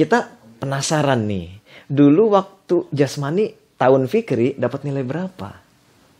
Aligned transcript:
kita 0.00 0.32
penasaran 0.56 1.28
nih. 1.28 1.60
Dulu 1.84 2.32
waktu 2.32 2.88
jasmani 2.88 3.52
tahun 3.76 4.08
Fikri 4.08 4.56
dapat 4.56 4.88
nilai 4.88 5.04
berapa? 5.04 5.60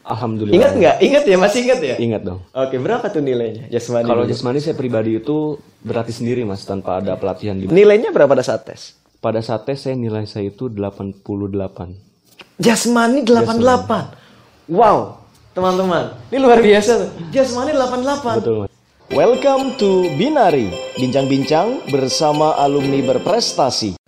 Alhamdulillah. 0.05 0.57
Ingat 0.57 0.73
nggak? 0.77 0.97
Ingat 1.01 1.25
ya, 1.25 1.37
masih 1.41 1.61
ingat 1.65 1.81
ya? 1.81 1.97
Ingat 1.97 2.23
dong. 2.29 2.41
Oke, 2.53 2.77
berapa 2.77 3.09
tuh 3.09 3.25
nilainya 3.25 3.73
jasmani? 3.73 4.05
Kalau 4.05 4.29
jasmani 4.29 4.61
saya 4.61 4.77
pribadi 4.77 5.17
itu 5.17 5.57
berarti 5.81 6.13
sendiri 6.13 6.45
mas 6.45 6.61
tanpa 6.69 7.01
ada 7.01 7.17
pelatihan 7.17 7.57
di 7.57 7.73
nilainya 7.73 8.13
berapa 8.13 8.29
pada 8.29 8.45
saat 8.45 8.69
tes? 8.69 9.01
Pada 9.21 9.41
saat 9.41 9.65
tes 9.65 9.81
saya 9.81 9.97
nilai 9.97 10.29
saya 10.29 10.53
itu 10.53 10.69
88. 10.69 11.25
Jasmani 12.61 13.25
88. 13.25 14.69
Wow, 14.69 15.21
teman-teman. 15.57 16.17
Ini 16.29 16.39
luar 16.41 16.61
biasa 16.61 16.91
tuh. 17.01 17.11
Jasmani 17.33 17.73
88. 17.73 18.45
Betul 18.45 18.55
mas. 18.65 18.80
Welcome 19.11 19.75
to 19.83 20.07
Binari, 20.15 20.71
bincang-bincang 20.95 21.91
bersama 21.91 22.55
alumni 22.55 23.03
berprestasi. 23.03 23.99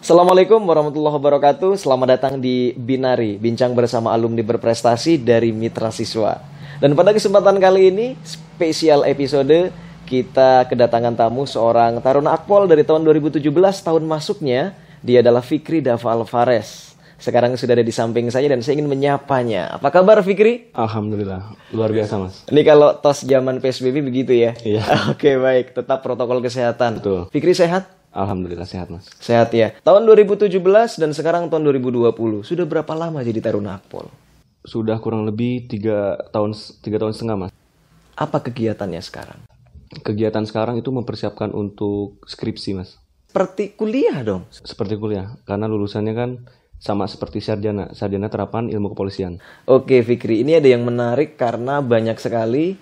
Assalamualaikum 0.00 0.64
warahmatullahi 0.64 1.20
wabarakatuh. 1.20 1.76
Selamat 1.76 2.16
datang 2.16 2.40
di 2.40 2.72
Binari, 2.72 3.36
bincang 3.36 3.76
bersama 3.76 4.16
alumni 4.16 4.40
berprestasi 4.40 5.20
dari 5.20 5.52
Mitra 5.52 5.92
Siswa. 5.92 6.40
Dan 6.80 6.96
pada 6.96 7.12
kesempatan 7.12 7.60
kali 7.60 7.92
ini, 7.92 8.06
spesial 8.24 9.04
episode 9.04 9.68
kita 10.08 10.64
kedatangan 10.72 11.12
tamu 11.12 11.44
seorang 11.44 12.00
taruna 12.00 12.32
akpol 12.32 12.64
dari 12.64 12.80
tahun 12.80 13.04
2017 13.04 13.44
tahun 13.84 14.08
masuknya. 14.08 14.72
Dia 15.04 15.20
adalah 15.20 15.44
Fikri 15.44 15.84
Dava 15.84 16.16
Alvarez. 16.16 16.95
Sekarang 17.16 17.56
sudah 17.56 17.72
ada 17.72 17.84
di 17.84 17.92
samping 17.92 18.28
saya 18.28 18.44
dan 18.52 18.60
saya 18.60 18.76
ingin 18.76 18.92
menyapanya. 18.92 19.80
Apa 19.80 19.88
kabar 19.88 20.20
Fikri? 20.20 20.68
Alhamdulillah. 20.76 21.56
Luar 21.72 21.88
biasa 21.88 22.20
mas. 22.20 22.44
Ini 22.52 22.60
kalau 22.60 22.92
tos 23.00 23.24
zaman 23.24 23.58
PSBB 23.64 24.04
begitu 24.04 24.36
ya? 24.36 24.52
Iya. 24.60 24.84
Oke 25.12 25.40
baik, 25.40 25.72
tetap 25.72 26.04
protokol 26.04 26.44
kesehatan. 26.44 27.00
Betul. 27.00 27.32
Fikri 27.32 27.56
sehat? 27.56 27.88
Alhamdulillah 28.12 28.68
sehat 28.68 28.92
mas. 28.92 29.08
Sehat 29.16 29.52
ya. 29.56 29.72
Tahun 29.80 30.04
2017 30.04 30.52
dan 31.00 31.10
sekarang 31.16 31.48
tahun 31.48 31.68
2020. 31.80 32.44
Sudah 32.44 32.64
berapa 32.68 32.92
lama 32.92 33.24
jadi 33.24 33.40
taruna 33.40 33.80
akpol? 33.80 34.12
Sudah 34.64 35.00
kurang 35.00 35.24
lebih 35.24 35.68
tiga 35.68 36.20
tahun 36.32 36.52
tiga 36.84 37.00
tahun 37.00 37.16
setengah 37.16 37.36
mas. 37.48 37.52
Apa 38.16 38.44
kegiatannya 38.44 39.00
sekarang? 39.00 39.40
Kegiatan 40.04 40.44
sekarang 40.44 40.76
itu 40.76 40.92
mempersiapkan 40.92 41.52
untuk 41.52 42.20
skripsi 42.28 42.70
mas. 42.76 43.00
Seperti 43.28 43.76
kuliah 43.76 44.20
dong. 44.24 44.48
Seperti 44.48 44.96
kuliah. 44.96 45.36
Karena 45.44 45.68
lulusannya 45.68 46.14
kan 46.16 46.30
sama 46.76 47.08
seperti 47.08 47.40
sarjana. 47.40 47.92
Sarjana 47.96 48.28
terapan 48.28 48.68
ilmu 48.68 48.92
kepolisian. 48.92 49.40
Oke 49.64 50.00
Fikri, 50.04 50.44
ini 50.44 50.56
ada 50.60 50.68
yang 50.68 50.84
menarik 50.84 51.40
karena 51.40 51.80
banyak 51.80 52.16
sekali 52.20 52.76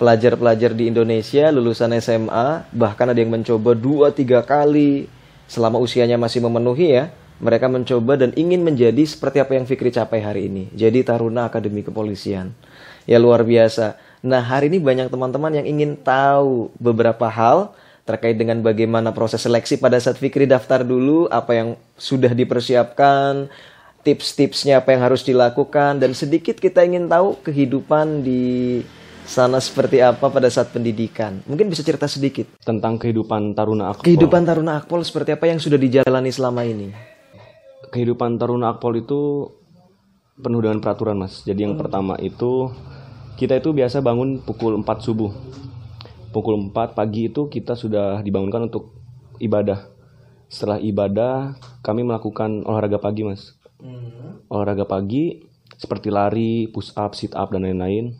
pelajar-pelajar 0.00 0.72
di 0.72 0.88
Indonesia 0.88 1.52
lulusan 1.52 1.92
SMA 2.00 2.72
bahkan 2.72 3.12
ada 3.12 3.20
yang 3.20 3.36
mencoba 3.36 3.76
dua 3.76 4.08
tiga 4.16 4.40
kali 4.40 5.04
selama 5.44 5.76
usianya 5.76 6.16
masih 6.16 6.40
memenuhi 6.40 6.96
ya 6.96 7.12
mereka 7.36 7.68
mencoba 7.68 8.16
dan 8.16 8.32
ingin 8.32 8.64
menjadi 8.64 9.04
seperti 9.04 9.44
apa 9.44 9.60
yang 9.60 9.68
Fikri 9.68 9.92
capai 9.92 10.24
hari 10.24 10.48
ini 10.48 10.72
jadi 10.72 11.04
taruna 11.04 11.52
akademi 11.52 11.84
kepolisian 11.84 12.56
ya 13.04 13.20
luar 13.20 13.44
biasa 13.44 14.00
nah 14.24 14.40
hari 14.40 14.72
ini 14.72 14.80
banyak 14.80 15.12
teman-teman 15.12 15.60
yang 15.60 15.68
ingin 15.68 16.00
tahu 16.00 16.72
beberapa 16.80 17.28
hal 17.28 17.76
terkait 18.04 18.34
dengan 18.34 18.58
bagaimana 18.64 19.12
proses 19.14 19.44
seleksi 19.44 19.78
pada 19.78 20.00
saat 20.00 20.16
Fikri 20.18 20.48
daftar 20.48 20.82
dulu 20.82 21.28
apa 21.28 21.52
yang 21.54 21.68
sudah 21.94 22.32
dipersiapkan 22.32 23.48
tips-tipsnya 24.00 24.80
apa 24.80 24.96
yang 24.96 25.02
harus 25.04 25.20
dilakukan 25.24 26.00
dan 26.00 26.16
sedikit 26.16 26.56
kita 26.56 26.80
ingin 26.84 27.06
tahu 27.06 27.36
kehidupan 27.44 28.24
di 28.24 28.80
sana 29.30 29.62
seperti 29.62 30.02
apa 30.02 30.26
pada 30.26 30.50
saat 30.50 30.72
pendidikan. 30.74 31.38
Mungkin 31.46 31.70
bisa 31.70 31.86
cerita 31.86 32.10
sedikit. 32.10 32.50
Tentang 32.64 32.98
kehidupan 32.98 33.54
taruna 33.54 33.94
akpol. 33.94 34.04
Kehidupan 34.08 34.42
taruna 34.42 34.82
akpol 34.82 35.06
seperti 35.06 35.36
apa 35.36 35.46
yang 35.46 35.62
sudah 35.62 35.78
dijalani 35.78 36.32
selama 36.34 36.66
ini? 36.66 36.90
Kehidupan 37.94 38.40
taruna 38.40 38.74
akpol 38.74 38.98
itu 38.98 39.46
penuh 40.40 40.60
dengan 40.64 40.80
peraturan 40.82 41.20
mas. 41.20 41.44
Jadi 41.44 41.62
yang 41.62 41.76
pertama 41.76 42.16
itu 42.18 42.72
kita 43.36 43.60
itu 43.60 43.70
biasa 43.70 44.02
bangun 44.02 44.42
pukul 44.42 44.74
4 44.82 44.88
subuh. 44.98 45.30
Pukul 46.30 46.70
4 46.70 46.94
pagi 46.94 47.26
itu 47.26 47.50
kita 47.50 47.74
sudah 47.74 48.22
dibangunkan 48.22 48.70
untuk 48.70 48.94
ibadah. 49.42 49.90
Setelah 50.46 50.78
ibadah 50.78 51.58
kami 51.82 52.06
melakukan 52.06 52.62
olahraga 52.66 53.02
pagi 53.02 53.26
mas. 53.26 53.58
Olahraga 54.46 54.86
pagi 54.86 55.42
seperti 55.80 56.12
lari, 56.12 56.68
push 56.68 56.92
up, 56.94 57.16
sit 57.16 57.32
up 57.34 57.50
dan 57.50 57.64
lain-lain. 57.66 58.14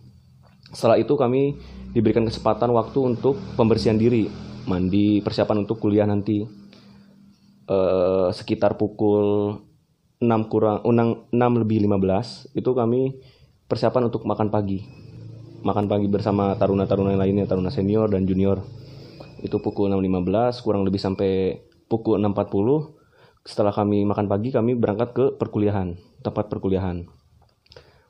Setelah 0.72 0.96
itu 0.96 1.12
kami 1.14 1.54
diberikan 1.92 2.24
kesempatan 2.24 2.72
waktu 2.72 2.98
untuk 3.02 3.36
pembersihan 3.54 3.98
diri, 3.98 4.30
mandi, 4.64 5.20
persiapan 5.20 5.66
untuk 5.66 5.78
kuliah 5.82 6.08
nanti. 6.08 6.42
Eh, 7.70 8.28
sekitar 8.34 8.74
pukul 8.74 9.54
6 10.18 10.50
kurang 10.50 10.82
6, 10.82 11.30
6 11.30 11.52
lebih 11.62 11.86
15 11.86 12.50
itu 12.58 12.70
kami 12.74 13.14
persiapan 13.70 14.10
untuk 14.10 14.26
makan 14.26 14.50
pagi. 14.50 14.99
Makan 15.60 15.86
pagi 15.88 16.08
bersama 16.08 16.56
taruna-taruna 16.56 17.16
lainnya, 17.16 17.44
taruna 17.44 17.68
senior 17.68 18.08
dan 18.08 18.24
junior. 18.24 18.64
Itu 19.40 19.60
pukul 19.60 19.92
6.15 19.92 20.64
kurang 20.64 20.82
lebih 20.84 21.00
sampai 21.00 21.60
pukul 21.88 22.16
6.40. 22.20 23.44
Setelah 23.44 23.72
kami 23.72 24.04
makan 24.04 24.28
pagi 24.28 24.52
kami 24.52 24.76
berangkat 24.76 25.10
ke 25.12 25.24
perkuliahan, 25.36 25.96
tempat 26.24 26.48
perkuliahan. 26.52 27.08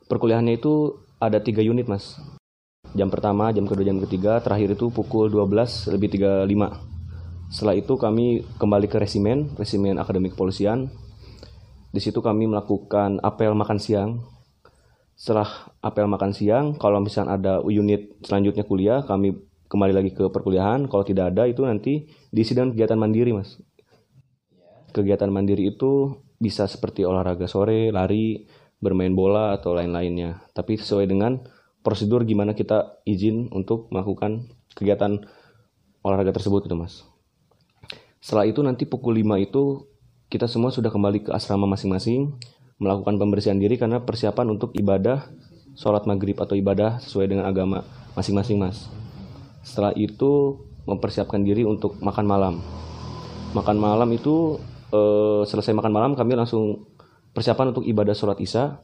Perkuliahannya 0.07 0.59
itu 0.59 0.99
ada 1.19 1.39
tiga 1.39 1.63
unit 1.63 1.87
mas 1.87 2.19
jam 2.91 3.07
pertama, 3.07 3.51
jam 3.55 3.63
kedua, 3.67 3.87
jam 3.87 3.99
ketiga, 4.03 4.43
terakhir 4.43 4.75
itu 4.75 4.91
pukul 4.91 5.31
12 5.31 5.91
lebih 5.95 6.11
35. 6.11 7.51
Setelah 7.51 7.75
itu 7.75 7.93
kami 7.99 8.43
kembali 8.59 8.87
ke 8.87 8.97
resimen, 8.99 9.51
resimen 9.59 9.99
akademik 9.99 10.35
kepolisian. 10.35 10.91
Di 11.91 11.99
situ 11.99 12.23
kami 12.23 12.47
melakukan 12.47 13.19
apel 13.19 13.51
makan 13.51 13.79
siang. 13.79 14.23
Setelah 15.21 15.69
apel 15.85 16.09
makan 16.09 16.33
siang, 16.33 16.81
kalau 16.81 16.97
misalnya 16.97 17.37
ada 17.37 17.53
unit 17.61 18.17
selanjutnya 18.25 18.65
kuliah, 18.65 19.05
kami 19.05 19.37
kembali 19.69 19.93
lagi 19.93 20.17
ke 20.17 20.33
perkuliahan. 20.33 20.89
Kalau 20.89 21.05
tidak 21.05 21.29
ada, 21.29 21.45
itu 21.45 21.61
nanti 21.61 22.09
diisi 22.33 22.57
dengan 22.57 22.73
kegiatan 22.73 22.97
mandiri, 22.97 23.29
mas. 23.29 23.61
Kegiatan 24.89 25.29
mandiri 25.29 25.69
itu 25.77 26.17
bisa 26.41 26.65
seperti 26.65 27.05
olahraga 27.05 27.45
sore, 27.45 27.93
lari, 27.93 28.49
bermain 28.81 29.13
bola, 29.13 29.53
atau 29.53 29.77
lain-lainnya. 29.77 30.41
Tapi 30.57 30.81
sesuai 30.81 31.05
dengan 31.05 31.37
prosedur 31.85 32.25
gimana 32.25 32.57
kita 32.57 33.05
izin 33.05 33.53
untuk 33.53 33.93
melakukan 33.93 34.49
kegiatan 34.73 35.21
olahraga 36.01 36.33
tersebut 36.33 36.65
itu 36.65 36.73
mas. 36.73 37.05
Setelah 38.25 38.49
itu 38.49 38.65
nanti 38.65 38.89
pukul 38.89 39.21
5 39.21 39.37
itu 39.37 39.85
kita 40.33 40.49
semua 40.49 40.73
sudah 40.73 40.89
kembali 40.89 41.29
ke 41.29 41.29
asrama 41.29 41.69
masing-masing 41.69 42.41
melakukan 42.81 43.21
pembersihan 43.21 43.61
diri 43.61 43.77
karena 43.77 44.01
persiapan 44.01 44.57
untuk 44.57 44.73
ibadah 44.73 45.29
sholat 45.77 46.09
maghrib 46.09 46.33
atau 46.41 46.57
ibadah 46.57 46.97
sesuai 46.97 47.29
dengan 47.29 47.45
agama 47.45 47.85
masing-masing 48.17 48.57
mas. 48.57 48.89
Setelah 49.61 49.93
itu 49.93 50.57
mempersiapkan 50.89 51.45
diri 51.45 51.61
untuk 51.61 52.01
makan 52.01 52.25
malam. 52.25 52.55
Makan 53.53 53.77
malam 53.77 54.09
itu 54.09 54.57
eh, 54.89 55.45
selesai 55.45 55.77
makan 55.77 55.93
malam 55.93 56.11
kami 56.17 56.33
langsung 56.33 56.89
persiapan 57.37 57.69
untuk 57.69 57.85
ibadah 57.85 58.17
sholat 58.17 58.41
isya. 58.41 58.81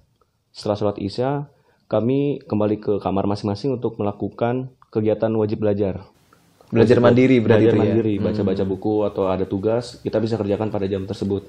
Setelah 0.53 0.77
sholat 0.77 0.97
isya 1.01 1.49
kami 1.89 2.45
kembali 2.45 2.77
ke 2.77 2.93
kamar 3.01 3.25
masing-masing 3.25 3.81
untuk 3.81 3.97
melakukan 3.97 4.69
kegiatan 4.93 5.33
wajib 5.33 5.65
belajar. 5.65 6.05
Belajar 6.67 6.99
mandiri 6.99 7.39
berarti 7.39 7.71
Belajar 7.71 7.79
ya? 7.79 7.81
mandiri, 7.81 8.13
baca-baca 8.19 8.63
buku 8.67 8.95
atau 9.07 9.31
ada 9.31 9.47
tugas, 9.47 10.03
kita 10.03 10.19
bisa 10.19 10.35
kerjakan 10.35 10.67
pada 10.67 10.83
jam 10.83 11.07
tersebut. 11.07 11.47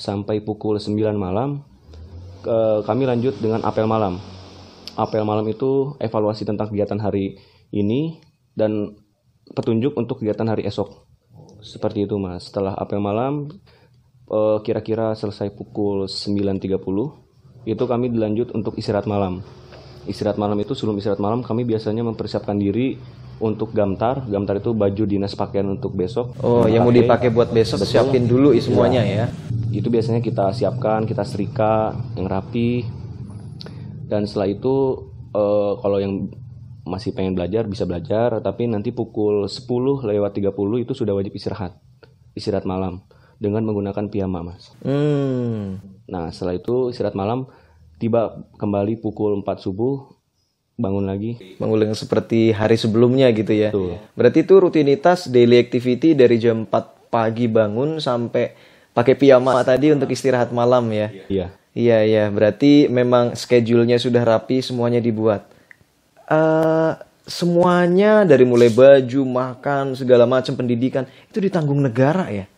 Sampai 0.00 0.40
pukul 0.40 0.80
9 0.80 1.12
malam, 1.20 1.60
ke- 2.40 2.80
kami 2.88 3.04
lanjut 3.04 3.36
dengan 3.36 3.60
apel 3.68 3.84
malam. 3.84 4.16
Apel 4.96 5.28
malam 5.28 5.44
itu 5.44 5.92
evaluasi 6.00 6.48
tentang 6.48 6.72
kegiatan 6.72 6.96
hari 6.96 7.36
ini 7.68 8.16
dan 8.56 8.96
petunjuk 9.52 9.92
untuk 10.00 10.24
kegiatan 10.24 10.48
hari 10.48 10.64
esok. 10.64 11.04
Seperti 11.60 12.08
itu 12.08 12.16
mas. 12.16 12.48
Setelah 12.48 12.72
apel 12.80 12.96
malam, 12.96 13.52
eh, 14.32 14.58
kira-kira 14.64 15.12
selesai 15.12 15.52
pukul 15.52 16.08
9.30, 16.08 17.12
itu 17.68 17.84
kami 17.84 18.08
dilanjut 18.08 18.56
untuk 18.56 18.80
istirahat 18.80 19.04
malam. 19.04 19.44
Istirahat 20.04 20.36
malam 20.36 20.56
itu 20.56 20.72
sebelum 20.72 20.96
istirahat 20.96 21.20
malam 21.20 21.40
kami 21.40 21.62
biasanya 21.62 22.00
mempersiapkan 22.00 22.56
diri 22.56 22.96
untuk 23.36 23.72
gamtar. 23.72 24.24
Gamtar 24.24 24.58
itu 24.58 24.72
baju 24.72 25.04
dinas 25.04 25.32
pakaian 25.32 25.66
untuk 25.66 25.92
besok. 25.92 26.36
Oh, 26.40 26.64
yang 26.64 26.84
mau 26.84 26.92
dipakai 26.92 27.28
buat 27.28 27.48
besok 27.48 27.80
siapin 27.82 28.24
dulu 28.24 28.52
i- 28.52 28.60
semuanya 28.60 29.02
ya. 29.02 29.26
Itu 29.70 29.88
biasanya 29.88 30.20
kita 30.20 30.50
siapkan, 30.50 31.04
kita 31.04 31.22
setrika 31.22 31.92
yang 32.14 32.26
rapi. 32.26 32.84
Dan 34.04 34.26
setelah 34.26 34.48
itu 34.48 34.74
eh, 35.30 35.72
kalau 35.78 35.98
yang 35.98 36.28
masih 36.82 37.12
pengen 37.12 37.36
belajar 37.36 37.64
bisa 37.64 37.84
belajar, 37.84 38.40
tapi 38.40 38.66
nanti 38.66 38.90
pukul 38.90 39.46
10 39.46 39.68
lewat 40.02 40.32
30 40.34 40.50
itu 40.80 40.92
sudah 40.92 41.14
wajib 41.14 41.30
istirahat. 41.30 41.76
Istirahat 42.32 42.64
malam 42.64 43.04
dengan 43.36 43.62
menggunakan 43.62 44.10
piyama, 44.10 44.42
Mas. 44.42 44.72
Hmm. 44.82 45.78
Nah, 46.04 46.28
setelah 46.28 46.58
itu 46.58 46.90
istirahat 46.90 47.14
malam 47.14 47.46
tiba 48.00 48.40
kembali 48.56 48.96
pukul 49.04 49.44
4 49.44 49.60
subuh 49.60 50.08
bangun 50.80 51.04
lagi. 51.04 51.36
Mengulang 51.60 51.92
seperti 51.92 52.56
hari 52.56 52.80
sebelumnya 52.80 53.28
gitu 53.36 53.52
ya. 53.52 53.68
Betul. 53.68 54.00
Berarti 54.16 54.38
itu 54.40 54.54
rutinitas 54.56 55.28
daily 55.28 55.60
activity 55.60 56.16
dari 56.16 56.40
jam 56.40 56.64
4 56.64 57.12
pagi 57.12 57.44
bangun 57.44 58.00
sampai 58.00 58.56
pakai 58.96 59.14
piyama 59.14 59.60
tadi 59.60 59.92
untuk 59.92 60.08
istirahat 60.08 60.48
malam 60.56 60.88
ya. 60.88 61.12
Iya. 61.28 61.46
Iya 61.70 62.02
iya, 62.02 62.24
berarti 62.26 62.90
memang 62.90 63.38
schedule-nya 63.38 63.94
sudah 63.94 64.26
rapi, 64.26 64.58
semuanya 64.58 64.98
dibuat. 64.98 65.46
Eh 66.26 66.92
semuanya 67.30 68.26
dari 68.26 68.42
mulai 68.42 68.74
baju, 68.74 69.22
makan, 69.22 69.94
segala 69.94 70.26
macam 70.26 70.58
pendidikan 70.58 71.06
itu 71.30 71.38
ditanggung 71.38 71.78
negara 71.78 72.26
ya. 72.26 72.50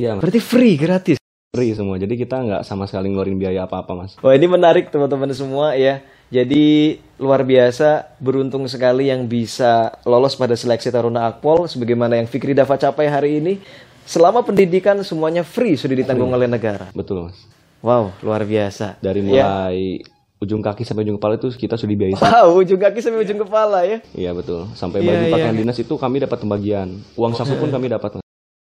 Iya. 0.00 0.16
Berarti 0.16 0.40
free, 0.40 0.80
gratis. 0.80 1.20
Free 1.54 1.70
semua. 1.70 1.94
Jadi 1.96 2.18
kita 2.18 2.34
nggak 2.36 2.62
sama 2.66 2.84
sekali 2.84 3.08
ngeluarin 3.08 3.38
biaya 3.38 3.62
apa-apa, 3.62 3.94
Mas. 3.94 4.18
Wah 4.18 4.34
ini 4.34 4.50
menarik 4.50 4.90
teman-teman 4.90 5.30
semua 5.30 5.78
ya. 5.78 6.02
Jadi 6.26 6.98
luar 7.14 7.46
biasa, 7.46 8.10
beruntung 8.18 8.66
sekali 8.66 9.06
yang 9.06 9.22
bisa 9.24 9.94
lolos 10.02 10.34
pada 10.34 10.58
seleksi 10.58 10.90
Taruna 10.90 11.30
Akpol 11.30 11.70
sebagaimana 11.70 12.18
yang 12.18 12.26
Fikri 12.26 12.58
Dava 12.58 12.74
capai 12.74 13.06
hari 13.06 13.38
ini. 13.38 13.62
Selama 14.02 14.42
pendidikan 14.42 14.98
semuanya 15.00 15.46
free 15.46 15.78
sudah 15.78 15.94
ditanggung 15.94 16.28
oleh 16.28 16.50
negara. 16.50 16.90
Betul, 16.90 17.30
Mas. 17.30 17.38
Wow, 17.80 18.10
luar 18.18 18.42
biasa. 18.42 18.98
Dari 18.98 19.22
Ya. 19.22 19.46
mulai 19.46 20.02
ujung 20.42 20.58
kaki 20.58 20.82
sampai 20.82 21.06
ujung 21.06 21.16
kepala 21.16 21.38
itu 21.38 21.54
kita 21.54 21.78
sudah 21.78 21.92
dibiayai. 21.94 22.18
Wow, 22.18 22.60
ujung 22.60 22.82
kaki 22.82 22.98
sampai 22.98 23.22
ujung 23.22 23.40
kepala 23.40 23.86
ya. 23.86 24.02
Iya, 24.10 24.34
betul. 24.34 24.66
Sampai 24.74 25.06
Iya, 25.06 25.08
baju 25.08 25.22
iya. 25.22 25.32
pakaian 25.32 25.56
dinas 25.56 25.78
itu 25.78 25.94
kami 25.94 26.18
dapat 26.18 26.36
pembagian. 26.42 26.98
Uang 27.14 27.32
saku 27.32 27.54
pun 27.56 27.70
kami 27.70 27.86
dapat. 27.88 28.23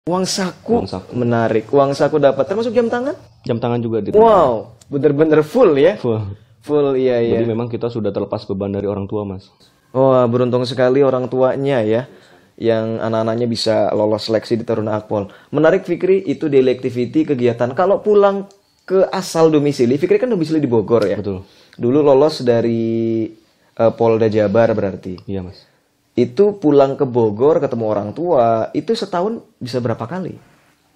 Uang 0.07 0.23
saku, 0.23 0.81
Uang 0.81 0.87
saku. 0.87 1.11
menarik. 1.13 1.67
Uang 1.69 1.91
saku 1.91 2.15
dapat 2.17 2.47
termasuk 2.47 2.71
jam 2.71 2.87
tangan? 2.87 3.13
Jam 3.43 3.59
tangan 3.59 3.83
juga 3.83 3.99
di 3.99 4.15
Wow, 4.15 4.79
bener-bener 4.87 5.43
full 5.43 5.75
ya. 5.75 5.99
Full. 5.99 6.23
Full 6.63 6.95
iya 6.95 7.19
iya. 7.19 7.39
Jadi 7.39 7.47
memang 7.47 7.67
kita 7.67 7.91
sudah 7.91 8.15
terlepas 8.15 8.47
beban 8.47 8.71
dari 8.71 8.87
orang 8.87 9.03
tua, 9.07 9.27
Mas. 9.27 9.51
Wah, 9.91 10.23
beruntung 10.27 10.63
sekali 10.63 11.03
orang 11.03 11.27
tuanya 11.27 11.83
ya 11.83 12.07
yang 12.57 12.97
anak-anaknya 12.97 13.47
bisa 13.47 13.75
lolos 13.93 14.25
seleksi 14.25 14.57
di 14.57 14.65
Taruna 14.65 14.97
Akpol. 14.97 15.29
Menarik 15.53 15.85
Fikri 15.85 16.25
itu 16.25 16.49
daily 16.49 16.73
activity 16.73 17.23
kegiatan. 17.23 17.69
Kalau 17.77 18.01
pulang 18.01 18.49
ke 18.83 19.05
asal 19.13 19.53
domisili, 19.53 19.99
Fikri 19.99 20.17
kan 20.17 20.31
domisili 20.31 20.57
di 20.57 20.67
Bogor 20.67 21.05
ya. 21.05 21.19
Betul. 21.21 21.45
Dulu 21.77 21.99
lolos 22.01 22.41
dari 22.41 23.27
eh, 23.77 23.91
Polda 23.93 24.25
Jabar 24.27 24.73
berarti. 24.73 25.21
Iya, 25.29 25.45
Mas. 25.45 25.61
Itu 26.17 26.57
pulang 26.57 26.97
ke 26.97 27.05
Bogor 27.05 27.61
ketemu 27.61 27.85
orang 27.93 28.09
tua, 28.17 28.73
itu 28.73 28.97
setahun 28.97 29.37
bisa 29.61 29.77
berapa 29.77 30.01
kali? 30.09 30.33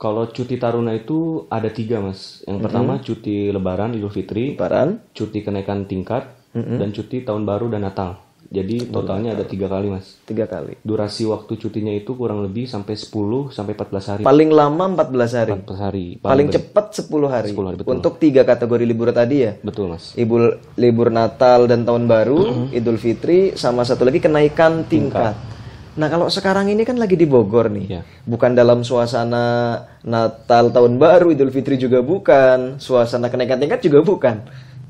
Kalau 0.01 0.25
cuti 0.33 0.57
taruna 0.57 0.97
itu 0.97 1.45
ada 1.45 1.69
tiga, 1.69 2.01
Mas. 2.01 2.41
Yang 2.49 2.57
pertama 2.65 2.97
cuti 2.97 3.53
Lebaran, 3.53 3.93
Idul 3.93 4.09
Fitri, 4.09 4.57
Lebaran, 4.57 4.97
cuti 5.13 5.45
kenaikan 5.45 5.85
tingkat, 5.85 6.25
dan 6.57 6.89
cuti 6.89 7.21
Tahun 7.21 7.45
Baru 7.45 7.69
dan 7.69 7.85
Natal. 7.85 8.17
Jadi 8.51 8.89
totalnya 8.91 9.31
ada 9.37 9.47
tiga 9.47 9.71
kali, 9.71 9.87
Mas. 9.87 10.19
tiga 10.27 10.43
kali. 10.43 10.75
Durasi 10.83 11.23
waktu 11.23 11.55
cutinya 11.55 11.93
itu 11.93 12.17
kurang 12.17 12.43
lebih 12.43 12.67
sampai 12.67 12.99
10 12.99 13.47
sampai 13.47 13.77
14 13.77 14.09
hari. 14.11 14.21
Paling 14.25 14.49
lama 14.51 14.83
14 14.91 15.39
hari. 15.39 15.51
14 15.55 15.79
hari. 15.79 16.05
Paling 16.19 16.47
baik. 16.51 16.55
cepat 16.59 16.85
10 16.99 17.31
hari. 17.31 17.49
10 17.55 17.67
hari, 17.67 17.75
betul. 17.79 17.91
Untuk 17.95 18.13
tiga 18.19 18.41
kategori 18.43 18.83
libur 18.83 19.07
tadi 19.15 19.47
ya. 19.47 19.55
Betul, 19.61 19.95
Mas. 19.95 20.11
Ibu 20.15 20.35
libur 20.75 21.07
Natal 21.11 21.69
dan 21.71 21.87
Tahun 21.87 22.03
Baru, 22.03 22.67
Idul 22.75 22.99
Fitri, 22.99 23.55
sama 23.55 23.87
satu 23.87 24.03
lagi 24.03 24.19
kenaikan 24.19 24.83
tingkat. 24.83 25.35
Nah 25.91 26.07
kalau 26.07 26.31
sekarang 26.31 26.71
ini 26.71 26.87
kan 26.87 26.95
lagi 26.95 27.19
di 27.19 27.27
Bogor 27.27 27.67
nih, 27.67 27.85
Iya. 27.91 28.01
bukan 28.23 28.55
dalam 28.55 28.79
suasana 28.79 29.75
Natal 30.03 30.71
Tahun 30.71 30.93
Baru, 30.95 31.35
Idul 31.35 31.51
Fitri 31.51 31.75
juga 31.75 31.99
bukan, 31.99 32.79
suasana 32.79 33.27
kenaikan 33.27 33.59
tingkat 33.59 33.83
juga 33.83 33.99
bukan. 33.99 34.39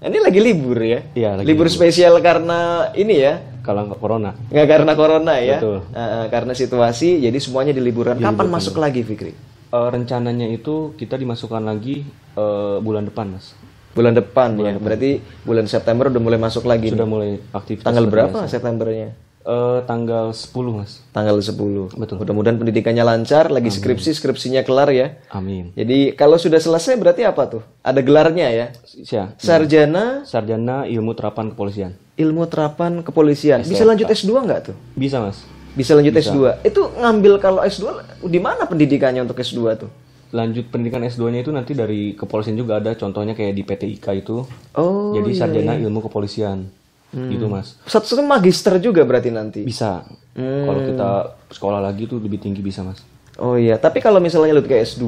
Ini 0.01 0.17
lagi 0.17 0.41
libur 0.41 0.81
ya, 0.81 1.05
Iya, 1.13 1.37
lagi 1.37 1.45
libur 1.45 1.69
spesial 1.69 2.17
karena 2.25 2.89
ini 2.97 3.21
ya, 3.21 3.37
Kalau 3.61 3.85
nggak 3.85 4.01
corona. 4.01 4.33
nggak 4.49 4.65
karena 4.65 4.91
corona 4.97 5.33
ya, 5.37 5.61
Betul. 5.61 5.85
Eh, 5.93 6.25
karena 6.33 6.53
situasi, 6.57 7.21
jadi 7.21 7.37
semuanya 7.37 7.69
diliburkan. 7.69 8.17
Kapan 8.17 8.49
masuk 8.49 8.81
lagi 8.81 9.05
Fikri? 9.05 9.37
Eh, 9.69 9.87
rencananya 9.93 10.49
itu 10.49 10.97
kita 10.97 11.21
dimasukkan 11.21 11.61
lagi 11.61 12.01
eh, 12.33 12.77
bulan 12.81 13.05
depan, 13.05 13.37
Mas. 13.37 13.53
Bulan 13.93 14.17
depan 14.17 14.57
ya, 14.57 14.73
berarti 14.81 15.21
bulan 15.45 15.69
September 15.69 16.09
udah 16.09 16.17
mulai 16.17 16.39
masuk 16.41 16.65
lagi. 16.65 16.89
nih. 16.89 16.97
Sudah 16.97 17.05
mulai 17.05 17.37
aktivitas. 17.53 17.85
Tanggal 17.85 18.05
berapa 18.09 18.37
biasa. 18.41 18.49
Septembernya? 18.49 19.13
Eh, 19.41 19.79
tanggal 19.89 20.29
10, 20.29 20.69
Mas. 20.69 21.01
Tanggal 21.09 21.33
10. 21.41 21.89
Betul. 21.97 22.21
Mudah-mudahan 22.21 22.61
pendidikannya 22.61 23.01
lancar, 23.01 23.49
lagi 23.49 23.73
skripsi, 23.73 24.13
skripsinya 24.13 24.61
kelar 24.61 24.93
ya. 24.93 25.17
Amin. 25.33 25.73
Jadi 25.73 26.13
kalau 26.13 26.37
sudah 26.37 26.61
selesai 26.61 26.93
berarti 27.01 27.25
apa 27.25 27.49
tuh? 27.49 27.61
Ada 27.81 28.05
gelarnya 28.05 28.47
ya. 28.53 28.67
Siap. 28.85 29.41
Sarjana 29.41 30.21
Sarjana 30.29 30.85
Ilmu 30.85 31.17
Terapan 31.17 31.49
Kepolisian. 31.49 31.97
Ilmu 32.21 32.45
Terapan 32.45 33.01
Kepolisian. 33.01 33.65
Bisa 33.65 33.81
lanjut 33.81 34.05
S2 34.13 34.29
nggak 34.45 34.59
tuh? 34.69 34.75
Bisa, 34.93 35.17
Mas. 35.17 35.41
Bisa 35.73 35.97
lanjut 35.97 36.13
S2. 36.13 36.61
Itu 36.61 36.93
ngambil 37.01 37.41
kalau 37.41 37.65
S2 37.65 38.05
di 38.29 38.37
mana 38.37 38.69
pendidikannya 38.69 39.25
untuk 39.25 39.41
S2 39.41 39.61
tuh? 39.73 39.89
Lanjut 40.31 40.71
pendidikan 40.71 41.03
S2-nya 41.03 41.43
itu 41.43 41.51
nanti 41.51 41.75
dari 41.75 42.15
kepolisian 42.15 42.55
juga 42.55 42.79
ada 42.79 42.95
contohnya 42.95 43.35
kayak 43.35 43.51
di 43.51 43.63
PT 43.67 43.83
IKA 43.99 44.23
itu. 44.23 44.47
Oh, 44.79 45.11
Jadi 45.11 45.35
sarjana 45.35 45.75
ilmu 45.75 46.07
kepolisian. 46.07 46.71
Gitu, 47.11 47.45
Mas. 47.45 47.75
satu-satu 47.83 48.23
magister 48.23 48.79
juga 48.79 49.03
berarti 49.03 49.29
nanti. 49.29 49.61
Bisa. 49.61 50.07
Kalau 50.31 50.79
kita 50.81 51.09
sekolah 51.51 51.83
lagi 51.83 52.07
tuh 52.07 52.23
lebih 52.23 52.39
tinggi 52.39 52.63
bisa, 52.63 52.81
Mas. 52.81 53.03
Oh 53.35 53.59
iya, 53.59 53.75
tapi 53.75 53.99
kalau 53.99 54.23
misalnya 54.23 54.55
lu 54.55 54.63
kayak 54.63 54.87
S2 54.87 55.03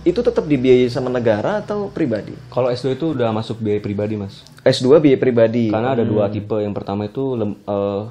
itu 0.00 0.20
tetap 0.20 0.42
dibiayai 0.42 0.88
sama 0.88 1.06
negara 1.06 1.60
atau 1.60 1.86
pribadi? 1.86 2.32
Kalau 2.48 2.66
S2 2.66 2.96
itu 2.96 3.06
udah 3.12 3.30
masuk 3.30 3.60
biaya 3.60 3.78
pribadi, 3.78 4.16
Mas. 4.16 4.42
S2 4.64 4.98
biaya 4.98 5.18
pribadi. 5.20 5.68
Karena 5.68 5.94
ada 5.94 6.02
dua 6.02 6.26
tipe. 6.26 6.56
Yang 6.56 6.74
pertama 6.74 7.04
itu 7.04 7.36
lem- 7.36 7.60
eh, 7.60 8.02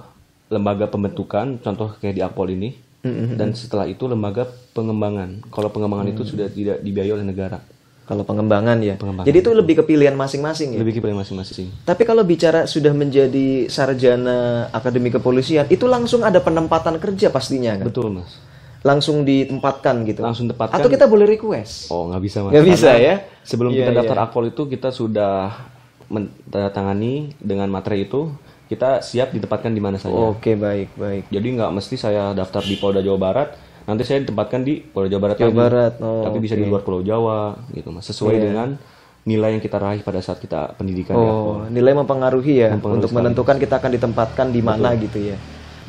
lembaga 0.50 0.86
pembentukan, 0.86 1.60
contoh 1.60 1.98
kayak 1.98 2.16
di 2.16 2.22
Akpol 2.22 2.54
ini. 2.54 2.72
Dan 3.36 3.56
setelah 3.56 3.88
itu 3.88 4.06
lembaga 4.06 4.44
pengembangan. 4.72 5.40
Kalau 5.50 5.72
pengembangan 5.72 6.12
itu 6.12 6.28
sudah 6.28 6.48
tidak 6.48 6.84
dibiayai 6.84 7.16
oleh 7.16 7.24
negara. 7.24 7.64
Kalau 8.10 8.26
pengembangan 8.26 8.82
ya. 8.82 8.98
Pengembangan, 8.98 9.30
Jadi 9.30 9.38
itu 9.38 9.52
lebih 9.54 9.74
ke 9.78 9.84
pilihan 9.86 10.18
masing-masing 10.18 10.74
ya. 10.74 10.82
Lebih 10.82 10.98
ke 10.98 11.14
masing-masing. 11.14 11.70
Tapi 11.86 12.10
kalau 12.10 12.26
bicara 12.26 12.66
sudah 12.66 12.90
menjadi 12.90 13.70
sarjana 13.70 14.66
akademi 14.74 15.14
kepolisian, 15.14 15.70
itu 15.70 15.86
langsung 15.86 16.26
ada 16.26 16.42
penempatan 16.42 16.98
kerja 16.98 17.30
pastinya 17.30 17.78
kan? 17.78 17.86
Betul, 17.86 18.18
Mas. 18.18 18.42
Langsung 18.82 19.22
ditempatkan 19.22 20.10
gitu. 20.10 20.26
Langsung 20.26 20.50
tepatkan. 20.50 20.82
Atau 20.82 20.90
kita 20.90 21.06
boleh 21.06 21.30
request? 21.30 21.94
Oh, 21.94 22.10
nggak 22.10 22.22
bisa, 22.26 22.38
Mas. 22.42 22.58
Nggak 22.58 22.66
bisa 22.74 22.92
ya? 22.98 23.16
Sebelum 23.46 23.78
Iya, 23.78 23.86
kita 23.86 23.92
daftar 24.02 24.18
iya. 24.18 24.26
Akpol 24.26 24.46
itu 24.50 24.66
kita 24.66 24.90
sudah 24.90 25.70
menandatangani 26.10 27.38
dengan 27.38 27.70
materi 27.70 28.10
itu, 28.10 28.34
kita 28.66 29.06
siap 29.06 29.38
ditempatkan 29.38 29.70
di 29.70 29.82
mana 29.86 30.02
saja. 30.02 30.18
Oke, 30.18 30.58
baik, 30.58 30.98
baik. 30.98 31.30
Jadi 31.30 31.48
nggak 31.62 31.70
mesti 31.78 31.94
saya 31.94 32.34
daftar 32.34 32.66
di 32.66 32.74
Polda 32.82 33.06
Jawa 33.06 33.22
Barat, 33.22 33.69
nanti 33.90 34.06
saya 34.06 34.22
ditempatkan 34.22 34.62
di 34.62 34.86
Polda 34.86 35.10
Jawa 35.10 35.22
Barat 35.26 35.38
Jawa 35.42 35.50
lagi. 35.50 35.58
Barat. 35.58 35.94
Oh, 35.98 36.24
Tapi 36.30 36.38
bisa 36.38 36.54
di 36.54 36.66
luar 36.70 36.86
Pulau 36.86 37.02
Jawa 37.02 37.58
gitu 37.74 37.90
Mas, 37.90 38.06
sesuai 38.06 38.38
dengan 38.38 38.78
nilai 39.26 39.58
yang 39.58 39.64
kita 39.66 39.78
raih 39.82 40.02
pada 40.06 40.22
saat 40.22 40.38
kita 40.38 40.78
pendidikan 40.78 41.18
ya. 41.18 41.30
Oh, 41.34 41.66
nilai 41.68 41.98
mempengaruhi 41.98 42.54
ya 42.62 42.70
Mempengaruhi 42.78 42.98
untuk 43.02 43.12
menentukan 43.12 43.58
kita 43.58 43.82
akan 43.82 43.92
ditempatkan 43.98 44.48
di 44.54 44.62
mana 44.62 44.94
gitu 44.96 45.34
ya. 45.34 45.38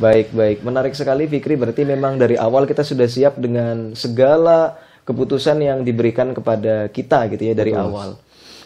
Baik, 0.00 0.32
baik. 0.32 0.64
Menarik 0.64 0.96
sekali 0.96 1.28
Fikri. 1.28 1.60
Berarti 1.60 1.84
memang 1.84 2.16
dari 2.16 2.40
awal 2.40 2.64
kita 2.64 2.80
sudah 2.80 3.04
siap 3.04 3.36
dengan 3.36 3.92
segala 3.92 4.80
keputusan 5.04 5.60
yang 5.60 5.84
diberikan 5.84 6.32
kepada 6.32 6.88
kita 6.88 7.28
gitu 7.28 7.52
ya 7.52 7.54
dari 7.54 7.76
awal. 7.76 8.16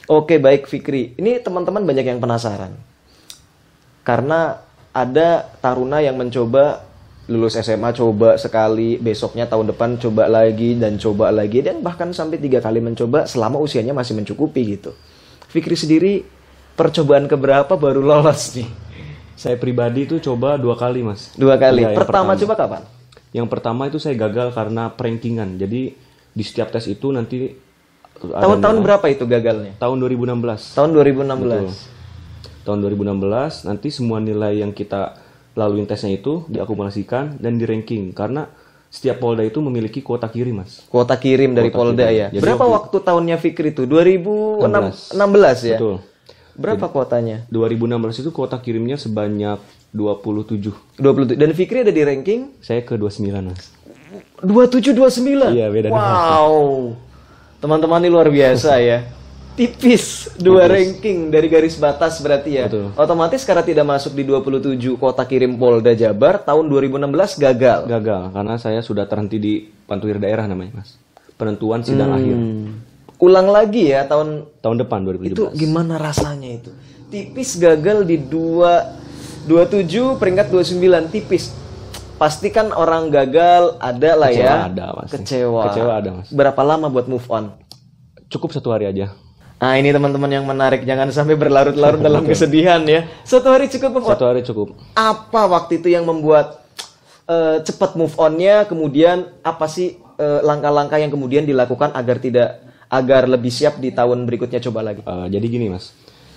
Oke, 0.07 0.39
baik 0.39 0.71
Fikri. 0.71 1.19
Ini 1.19 1.43
teman-teman 1.43 1.83
banyak 1.83 2.07
yang 2.07 2.23
penasaran. 2.23 2.77
Karena 4.07 4.63
ada 4.95 5.51
taruna 5.59 5.99
yang 5.99 6.15
mencoba 6.15 6.87
lulus 7.25 7.57
SMA 7.57 7.97
coba 7.97 8.37
sekali, 8.37 9.01
besoknya 9.01 9.49
tahun 9.49 9.73
depan 9.73 9.97
coba 9.97 10.29
lagi 10.29 10.77
dan 10.77 11.01
coba 11.01 11.33
lagi 11.33 11.65
dan 11.65 11.81
bahkan 11.81 12.13
sampai 12.13 12.37
tiga 12.37 12.61
kali 12.61 12.85
mencoba 12.85 13.25
selama 13.25 13.57
usianya 13.61 13.97
masih 13.97 14.13
mencukupi 14.13 14.77
gitu. 14.77 14.93
Fikri 15.49 15.73
sendiri 15.73 16.27
percobaan 16.77 17.25
keberapa 17.25 17.81
baru 17.81 18.05
lolos 18.05 18.53
nih? 18.59 18.69
Saya 19.35 19.57
pribadi 19.57 20.05
itu 20.05 20.21
coba 20.21 20.61
dua 20.61 20.77
kali 20.77 21.01
Mas. 21.01 21.33
Dua 21.35 21.57
kali. 21.57 21.83
Yang 21.83 21.97
pertama, 21.97 22.37
pertama. 22.37 22.41
coba 22.45 22.55
kapan? 22.55 22.83
Yang 23.35 23.47
pertama 23.51 23.83
itu 23.91 23.99
saya 23.99 24.15
gagal 24.15 24.55
karena 24.55 24.93
prankingan. 24.93 25.57
Jadi 25.59 25.97
di 26.35 26.43
setiap 26.45 26.71
tes 26.71 26.87
itu 26.87 27.11
nanti 27.11 27.51
ada 28.31 28.47
Tahun-tahun 28.47 28.79
berapa 28.85 29.07
itu 29.11 29.25
gagalnya? 29.27 29.75
tahun 29.81 29.97
2016. 29.99 30.77
Tahun 30.77 30.91
2016. 30.93 32.65
Tahun 32.65 32.79
2016 32.81 33.69
nanti 33.69 33.89
semua 33.91 34.23
nilai 34.23 34.63
yang 34.63 34.71
kita 34.71 35.24
laluin 35.55 35.87
tesnya 35.87 36.15
itu 36.15 36.47
diakumulasikan 36.51 37.39
dan 37.39 37.59
di 37.59 37.65
ranking 37.65 38.11
karena 38.11 38.51
setiap 38.95 39.19
polda 39.19 39.43
itu 39.43 39.59
memiliki 39.59 39.99
kuota 40.07 40.31
kirim 40.31 40.63
mas. 40.63 40.87
Kuota 40.87 41.19
kirim 41.19 41.51
dari 41.51 41.75
Polda 41.75 42.15
ya. 42.15 42.31
Jadi 42.31 42.39
Berapa 42.39 42.63
waktu 42.63 42.97
tahunnya 43.03 43.43
Fikri 43.43 43.75
itu? 43.75 43.91
2016 43.91 44.63
ya? 45.67 45.79
Betul. 45.79 45.99
Berapa 46.55 46.87
kuotanya? 46.87 47.43
2016 47.51 48.23
itu 48.23 48.31
kuota 48.31 48.63
kirimnya 48.63 48.95
sebanyak 48.95 49.59
27. 49.91 51.03
20 51.03 51.35
dan 51.35 51.51
Fikri 51.51 51.83
ada 51.83 51.91
di 51.91 52.03
ranking 52.07 52.55
Saya 52.63 52.87
ke 52.87 52.95
29 52.95 53.51
mas. 53.51 53.75
27 54.39 54.95
29. 54.95 55.59
Iya, 55.59 55.67
beda. 55.75 55.89
Wow. 55.91 56.95
Teman-teman 57.59 57.99
ini 57.99 58.11
luar 58.15 58.31
biasa 58.31 58.79
ya. 58.79 59.03
Tipis 59.55 60.35
dua 60.35 60.67
ranking 60.67 61.31
dari 61.31 61.47
garis 61.47 61.79
batas 61.79 62.19
berarti 62.19 62.59
ya. 62.59 62.67
Betul. 62.67 62.91
Otomatis 62.99 63.47
karena 63.47 63.63
tidak 63.63 63.87
masuk 63.87 64.13
di 64.19 64.27
27 64.27 64.99
kota 64.99 65.23
kirim 65.23 65.55
Polda 65.55 65.95
Jabar 65.95 66.43
tahun 66.43 66.67
2016 66.67 67.39
gagal. 67.39 67.81
Gagal 67.87 68.23
karena 68.35 68.55
saya 68.59 68.83
sudah 68.83 69.07
terhenti 69.07 69.39
di 69.39 69.53
Pantuir 69.87 70.19
daerah 70.19 70.51
namanya, 70.51 70.83
Mas. 70.83 70.99
Penentuan 71.35 71.83
sidang 71.83 72.15
akhir 72.15 72.37
Ulang 73.19 73.47
lagi 73.51 73.95
ya 73.95 74.05
tahun 74.05 74.47
tahun 74.59 74.77
depan 74.85 75.07
2017. 75.07 75.39
itu 75.39 75.45
gimana 75.55 75.97
rasanya 76.03 76.51
itu? 76.51 76.71
Tipis 77.15 77.57
gagal 77.57 78.03
di 78.05 78.19
2 78.19 79.47
27 79.47 80.19
peringkat 80.19 80.51
29 80.51 81.15
tipis. 81.15 81.55
Pasti 82.19 82.51
kan 82.51 82.71
orang 82.75 83.11
gagal 83.11 83.77
ada 83.79 84.11
lah 84.19 84.31
Kecewa 84.31 84.51
ya. 84.51 84.67
ada, 84.67 84.87
Mas. 84.99 85.11
Kecewa. 85.15 85.63
Kecewa 85.71 85.93
ada, 85.95 86.11
Mas. 86.17 86.29
Berapa 86.31 86.61
lama 86.63 86.87
buat 86.91 87.07
move 87.07 87.27
on? 87.31 87.55
Cukup 88.31 88.51
satu 88.51 88.73
hari 88.75 88.89
aja. 88.91 89.15
Nah 89.55 89.81
ini 89.81 89.95
teman-teman 89.95 90.29
yang 90.29 90.45
menarik 90.45 90.83
jangan 90.85 91.09
sampai 91.09 91.39
berlarut-larut 91.39 92.03
dalam 92.03 92.27
kesedihan 92.31 92.83
ya. 92.85 93.07
Satu 93.25 93.49
hari 93.49 93.71
cukup. 93.71 94.03
Satu 94.05 94.25
hari 94.27 94.41
cukup. 94.45 94.77
Apa 94.93 95.47
waktu 95.49 95.81
itu 95.81 95.89
yang 95.89 96.05
membuat 96.05 96.61
eh, 97.25 97.63
cepat 97.65 97.97
move 97.97 98.13
onnya? 98.19 98.67
Kemudian 98.69 99.31
apa 99.41 99.65
sih 99.71 99.97
eh, 99.97 100.41
langkah-langkah 100.43 100.99
yang 101.01 101.09
kemudian 101.09 101.47
dilakukan 101.47 101.95
agar 101.95 102.19
tidak 102.21 102.61
agar 102.93 103.27
lebih 103.27 103.51
siap 103.51 103.81
di 103.81 103.91
tahun 103.91 104.27
berikutnya 104.29 104.61
coba 104.69 104.85
lagi? 104.85 105.01
Eh, 105.01 105.27
jadi 105.33 105.47
gini, 105.49 105.73
Mas. 105.73 105.95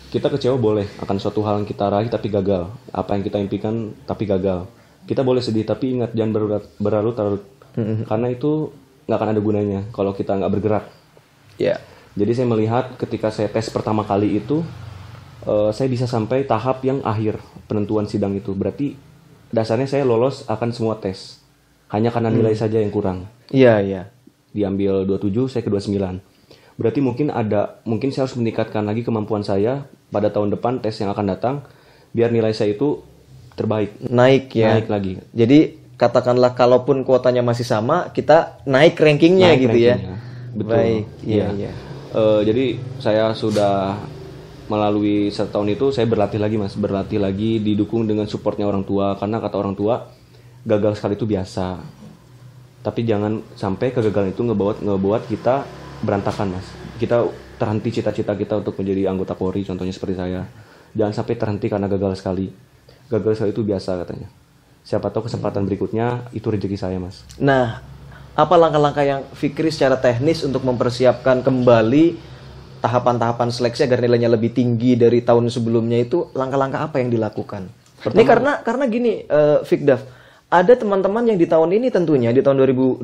Kita 0.08 0.32
kecewa 0.32 0.56
boleh 0.56 0.88
akan 1.04 1.20
suatu 1.20 1.44
hal 1.44 1.60
yang 1.60 1.68
kita 1.68 1.92
raih 1.92 2.08
tapi 2.08 2.32
gagal. 2.32 2.72
Apa 2.96 3.20
yang 3.20 3.28
kita 3.28 3.44
impikan 3.44 3.92
tapi 4.08 4.24
gagal. 4.24 4.64
Kita 5.04 5.20
boleh 5.20 5.44
sedih 5.44 5.68
tapi 5.68 6.00
ingat 6.00 6.16
jangan 6.16 6.32
berlarut- 6.32 6.72
berlarut-larut. 6.80 7.44
Karena 8.08 8.28
itu 8.32 8.72
nggak 9.04 9.18
akan 9.20 9.30
ada 9.36 9.42
gunanya 9.44 9.80
kalau 9.92 10.16
kita 10.16 10.32
nggak 10.36 10.52
bergerak. 10.52 10.86
Ya. 11.60 11.78
Jadi 12.18 12.32
saya 12.34 12.48
melihat 12.50 12.98
ketika 12.98 13.30
saya 13.30 13.46
tes 13.46 13.70
pertama 13.70 14.02
kali 14.02 14.42
itu, 14.42 14.66
eh, 15.46 15.70
saya 15.70 15.86
bisa 15.86 16.10
sampai 16.10 16.50
tahap 16.50 16.82
yang 16.82 17.00
akhir 17.06 17.38
penentuan 17.70 18.10
sidang 18.10 18.34
itu. 18.34 18.58
Berarti 18.58 18.98
dasarnya 19.54 19.86
saya 19.86 20.04
lolos 20.04 20.44
akan 20.50 20.74
semua 20.74 20.98
tes. 20.98 21.40
Hanya 21.88 22.10
karena 22.12 22.34
nilai 22.34 22.58
saja 22.58 22.82
yang 22.82 22.92
kurang. 22.92 23.30
Iya, 23.54 23.80
iya. 23.80 24.02
Diambil 24.52 25.06
27, 25.08 25.48
saya 25.48 25.62
ke 25.64 25.70
29. 25.72 26.20
Berarti 26.76 27.00
mungkin 27.00 27.30
ada, 27.32 27.80
mungkin 27.88 28.12
saya 28.12 28.28
harus 28.28 28.36
meningkatkan 28.36 28.84
lagi 28.84 29.06
kemampuan 29.06 29.46
saya 29.46 29.88
pada 30.12 30.34
tahun 30.34 30.58
depan 30.58 30.82
tes 30.84 30.98
yang 31.00 31.14
akan 31.14 31.26
datang, 31.32 31.56
biar 32.12 32.34
nilai 32.34 32.52
saya 32.52 32.74
itu 32.76 33.02
terbaik, 33.58 33.98
Naik 34.04 34.54
ya. 34.54 34.78
naik 34.78 34.86
lagi. 34.90 35.14
Jadi 35.34 35.80
katakanlah 35.98 36.54
kalaupun 36.54 37.02
kuotanya 37.02 37.42
masih 37.42 37.66
sama, 37.66 38.14
kita 38.14 38.62
naik 38.70 38.94
rankingnya 39.00 39.54
Naik 39.54 39.62
gitu 39.66 39.78
ya. 39.80 39.96
rankingnya. 39.98 40.16
Betul. 40.54 40.70
Baik, 40.74 41.06
iya, 41.26 41.36
Iya. 41.38 41.48
iya. 41.58 41.72
Eh, 42.18 42.42
jadi 42.50 42.66
saya 42.98 43.30
sudah 43.38 43.94
melalui 44.66 45.30
setahun 45.30 45.70
itu 45.70 45.86
saya 45.94 46.10
berlatih 46.10 46.42
lagi 46.42 46.58
mas, 46.58 46.74
berlatih 46.74 47.22
lagi 47.22 47.62
didukung 47.62 48.10
dengan 48.10 48.26
supportnya 48.26 48.66
orang 48.66 48.82
tua 48.82 49.14
karena 49.22 49.38
kata 49.38 49.56
orang 49.56 49.78
tua 49.78 50.10
gagal 50.66 50.98
sekali 50.98 51.14
itu 51.14 51.30
biasa. 51.30 51.78
Tapi 52.82 53.06
jangan 53.06 53.46
sampai 53.54 53.94
kegagalan 53.94 54.34
itu 54.34 54.42
ngebuat 54.42 54.82
ngebuat 54.82 55.22
kita 55.30 55.62
berantakan 56.02 56.58
mas. 56.58 56.66
Kita 56.98 57.22
terhenti 57.62 58.02
cita-cita 58.02 58.34
kita 58.34 58.66
untuk 58.66 58.74
menjadi 58.82 59.14
anggota 59.14 59.38
Polri 59.38 59.62
contohnya 59.62 59.94
seperti 59.94 60.18
saya. 60.18 60.42
Jangan 60.98 61.14
sampai 61.14 61.38
terhenti 61.38 61.70
karena 61.70 61.86
gagal 61.86 62.18
sekali. 62.18 62.50
Gagal 63.14 63.38
sekali 63.38 63.54
itu 63.54 63.62
biasa 63.62 63.94
katanya. 64.02 64.28
Siapa 64.82 65.14
tahu 65.14 65.30
kesempatan 65.30 65.70
berikutnya 65.70 66.34
itu 66.34 66.50
rezeki 66.50 66.78
saya 66.82 66.98
mas. 66.98 67.22
Nah, 67.38 67.86
apa 68.38 68.54
langkah-langkah 68.54 69.02
yang 69.02 69.22
Fikri 69.34 69.74
secara 69.74 69.98
teknis 69.98 70.46
untuk 70.46 70.62
mempersiapkan 70.62 71.42
kembali 71.42 72.38
tahapan-tahapan 72.86 73.50
seleksi 73.50 73.90
agar 73.90 74.06
nilainya 74.06 74.30
lebih 74.30 74.54
tinggi 74.54 74.94
dari 74.94 75.26
tahun 75.26 75.50
sebelumnya 75.50 75.98
itu 75.98 76.30
langkah-langkah 76.38 76.86
apa 76.86 77.02
yang 77.02 77.10
dilakukan? 77.10 77.66
Ini 78.06 78.24
karena 78.24 78.62
karena 78.62 78.86
gini, 78.86 79.26
eh, 79.26 79.66
Fikdaf, 79.66 80.06
ada 80.54 80.74
teman-teman 80.78 81.26
yang 81.26 81.42
di 81.42 81.50
tahun 81.50 81.82
ini 81.82 81.90
tentunya 81.90 82.30
di 82.30 82.46
tahun 82.46 82.62
2020 82.62 83.02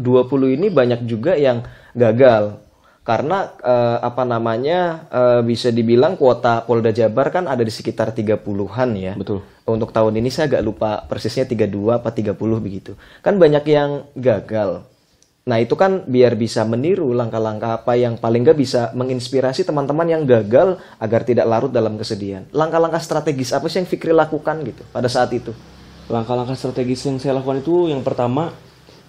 ini 0.53 0.69
banyak 0.69 1.01
juga 1.09 1.33
yang 1.33 1.65
gagal 1.97 2.61
karena 3.01 3.57
eh, 3.57 3.97
apa 4.05 4.23
namanya 4.29 5.09
eh, 5.09 5.41
bisa 5.41 5.73
dibilang 5.73 6.13
kuota 6.13 6.61
Polda 6.61 6.93
Jabar 6.93 7.33
kan 7.33 7.49
ada 7.49 7.65
di 7.65 7.73
sekitar 7.73 8.13
30-an 8.13 8.89
ya. 8.93 9.17
Betul. 9.17 9.41
Untuk 9.65 9.89
tahun 9.89 10.13
ini 10.21 10.29
saya 10.29 10.45
agak 10.45 10.61
lupa 10.61 11.01
persisnya 11.09 11.49
32 11.49 11.97
apa 11.97 12.13
30 12.13 12.37
begitu. 12.61 12.93
Kan 13.25 13.41
banyak 13.41 13.65
yang 13.65 14.05
gagal. 14.13 14.92
Nah 15.43 15.59
itu 15.59 15.75
kan 15.75 16.07
biar 16.07 16.39
bisa 16.39 16.63
meniru 16.63 17.11
langkah-langkah 17.11 17.83
apa 17.83 17.99
yang 17.99 18.15
paling 18.15 18.47
nggak 18.47 18.55
bisa 18.55 18.95
menginspirasi 18.95 19.67
teman-teman 19.67 20.07
yang 20.07 20.23
gagal 20.23 20.79
agar 21.03 21.27
tidak 21.27 21.43
larut 21.51 21.67
dalam 21.67 21.99
kesedihan. 21.99 22.47
Langkah-langkah 22.55 23.03
strategis 23.03 23.51
apa 23.51 23.67
sih 23.67 23.83
yang 23.83 23.87
Fikri 23.87 24.15
lakukan 24.15 24.63
gitu 24.63 24.87
pada 24.95 25.11
saat 25.11 25.35
itu? 25.35 25.51
Langkah-langkah 26.07 26.55
strategis 26.55 27.03
yang 27.03 27.19
saya 27.19 27.35
lakukan 27.35 27.59
itu 27.59 27.91
yang 27.91 27.99
pertama 28.07 28.55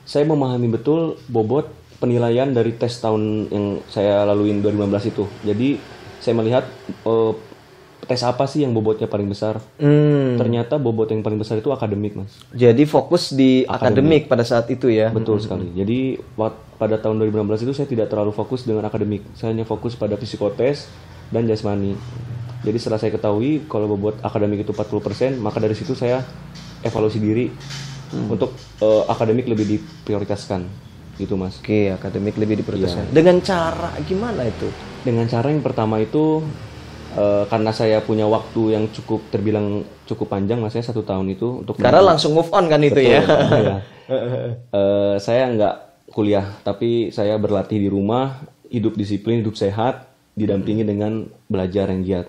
saya 0.02 0.26
memahami 0.26 0.74
betul 0.74 1.14
bobot 1.30 1.70
penilaian 2.02 2.50
dari 2.50 2.74
tes 2.74 2.98
tahun 2.98 3.46
yang 3.54 3.66
saya 3.86 4.26
laluin 4.26 4.58
2015 4.58 5.14
itu. 5.14 5.24
Jadi 5.46 5.68
saya 6.18 6.34
melihat 6.34 6.66
eh, 7.06 7.32
tes 8.04 8.20
apa 8.22 8.44
sih 8.44 8.62
yang 8.62 8.72
bobotnya 8.72 9.08
paling 9.08 9.26
besar. 9.26 9.58
Hmm, 9.80 10.36
Ternyata 10.36 10.76
bobot 10.76 11.08
yang 11.08 11.24
paling 11.24 11.40
besar 11.40 11.58
itu 11.58 11.72
akademik, 11.72 12.14
Mas. 12.14 12.32
jadi 12.52 12.84
fokus 12.84 13.32
di 13.32 13.64
akademik 13.64 14.28
pada 14.28 14.44
saat 14.44 14.68
itu 14.68 14.92
ya. 14.92 15.08
Betul 15.10 15.40
sekali. 15.40 15.72
Jadi 15.72 16.20
pada 16.76 16.96
tahun 17.00 17.22
2016 17.24 17.64
itu 17.64 17.72
saya 17.72 17.88
tidak 17.88 18.06
terlalu 18.12 18.30
fokus 18.30 18.66
dengan 18.66 18.84
akademik. 18.84 19.24
Saya 19.34 19.56
hanya 19.56 19.64
fokus 19.64 19.96
pada 19.96 20.14
psikotes 20.14 20.86
dan 21.32 21.48
jasmani. 21.48 21.96
Jadi 22.64 22.76
setelah 22.80 22.96
saya 22.96 23.12
ketahui 23.12 23.68
kalau 23.68 23.90
bobot 23.92 24.16
akademik 24.24 24.64
itu 24.64 24.72
40%, 24.72 25.36
maka 25.36 25.60
dari 25.60 25.76
situ 25.76 25.92
saya 25.92 26.24
evaluasi 26.80 27.20
diri 27.20 27.52
untuk 28.28 28.52
eh, 28.80 29.02
akademik 29.08 29.44
lebih 29.44 29.66
diprioritaskan. 29.78 30.64
Gitu, 31.14 31.38
Mas. 31.38 31.62
Oke, 31.62 31.94
akademik 31.94 32.34
lebih 32.34 32.58
diprioritaskan. 32.58 33.14
Dengan 33.14 33.38
cara 33.38 33.94
gimana 34.02 34.42
itu? 34.48 34.66
Dengan 35.06 35.30
cara 35.30 35.46
yang 35.46 35.62
pertama 35.62 36.02
itu 36.02 36.42
eh, 37.14 37.44
karena 37.48 37.70
saya 37.70 37.98
punya 38.02 38.26
waktu 38.26 38.76
yang 38.76 38.84
cukup 38.90 39.24
terbilang 39.30 39.86
cukup 40.04 40.34
panjang, 40.34 40.60
Mas, 40.60 40.74
saya 40.74 40.84
satu 40.84 41.06
tahun 41.06 41.32
itu 41.34 41.64
untuk 41.64 41.78
Karena 41.80 42.02
langsung 42.02 42.34
move 42.34 42.50
on 42.52 42.66
kan 42.68 42.80
itu 42.82 43.00
ya. 43.00 43.22
Iya. 43.64 43.76
Eh, 44.74 45.16
saya 45.16 45.48
nggak 45.48 45.74
kuliah, 46.12 46.44
tapi 46.60 47.08
saya 47.08 47.40
berlatih 47.40 47.80
di 47.80 47.88
rumah, 47.88 48.44
hidup 48.68 49.00
disiplin, 49.00 49.40
hidup 49.40 49.56
sehat, 49.56 50.04
didampingi 50.36 50.84
dengan 50.84 51.24
belajar 51.48 51.88
yang 51.88 52.04
giat. 52.04 52.26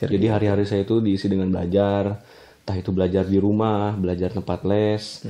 Jadi 0.00 0.26
hari-hari 0.30 0.64
saya 0.64 0.88
itu 0.88 1.04
diisi 1.04 1.28
dengan 1.28 1.52
belajar, 1.52 2.16
entah 2.64 2.76
itu 2.78 2.90
belajar 2.94 3.28
di 3.28 3.36
rumah, 3.36 3.92
belajar 3.92 4.32
tempat 4.32 4.64
les, 4.64 5.26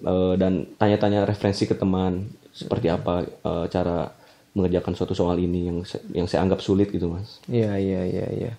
eh, 0.00 0.34
dan 0.40 0.64
tanya-tanya 0.80 1.28
referensi 1.28 1.68
ke 1.68 1.76
teman, 1.76 2.32
seperti 2.52 2.88
apa 2.88 3.24
eh, 3.24 3.66
cara 3.68 4.21
mengerjakan 4.52 4.92
suatu 4.92 5.16
soal 5.16 5.40
ini 5.40 5.68
yang 5.72 5.78
yang 6.12 6.26
saya 6.28 6.44
anggap 6.44 6.60
sulit 6.60 6.92
gitu, 6.92 7.08
mas. 7.08 7.40
Iya, 7.48 7.76
iya, 7.80 8.02
iya, 8.04 8.26
iya. 8.32 8.52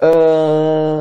Eh, 0.00 0.98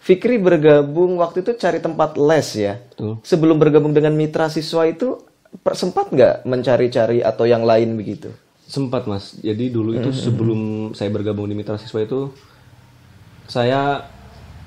Fikri 0.00 0.40
bergabung 0.40 1.20
waktu 1.20 1.44
itu 1.44 1.52
cari 1.60 1.78
tempat 1.78 2.16
les 2.16 2.48
ya. 2.56 2.80
Betul. 2.80 3.20
Sebelum 3.20 3.60
bergabung 3.60 3.92
dengan 3.92 4.16
mitra 4.16 4.48
siswa 4.48 4.88
itu 4.88 5.20
sempat 5.76 6.08
nggak 6.14 6.46
mencari-cari 6.46 7.20
atau 7.20 7.44
yang 7.44 7.66
lain 7.66 7.98
begitu? 7.98 8.32
Sempat 8.70 9.10
mas. 9.10 9.34
Jadi 9.42 9.66
dulu 9.68 9.98
itu 9.98 10.14
sebelum 10.14 10.92
saya 10.94 11.10
bergabung 11.10 11.50
di 11.50 11.58
Mitra 11.58 11.74
Siswa 11.74 12.06
itu 12.06 12.30
saya 13.50 14.06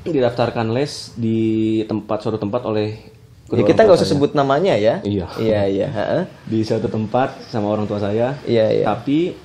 didaftarkan 0.04 0.76
les 0.76 1.16
di 1.16 1.80
tempat 1.88 2.20
suatu 2.20 2.36
tempat 2.36 2.68
oleh 2.68 3.12
Ya, 3.54 3.64
kita 3.70 3.86
nggak 3.86 3.98
usah 4.02 4.10
sebut 4.10 4.32
namanya 4.34 4.74
ya. 4.74 5.00
Iya. 5.06 5.28
Iya, 5.38 5.62
iya. 5.70 5.90
di 6.50 6.66
suatu 6.66 6.90
tempat 6.90 7.50
sama 7.54 7.70
orang 7.70 7.86
tua 7.86 8.02
saya. 8.02 8.34
Iya, 8.50 8.82
iya. 8.82 8.86
Tapi 8.90 9.38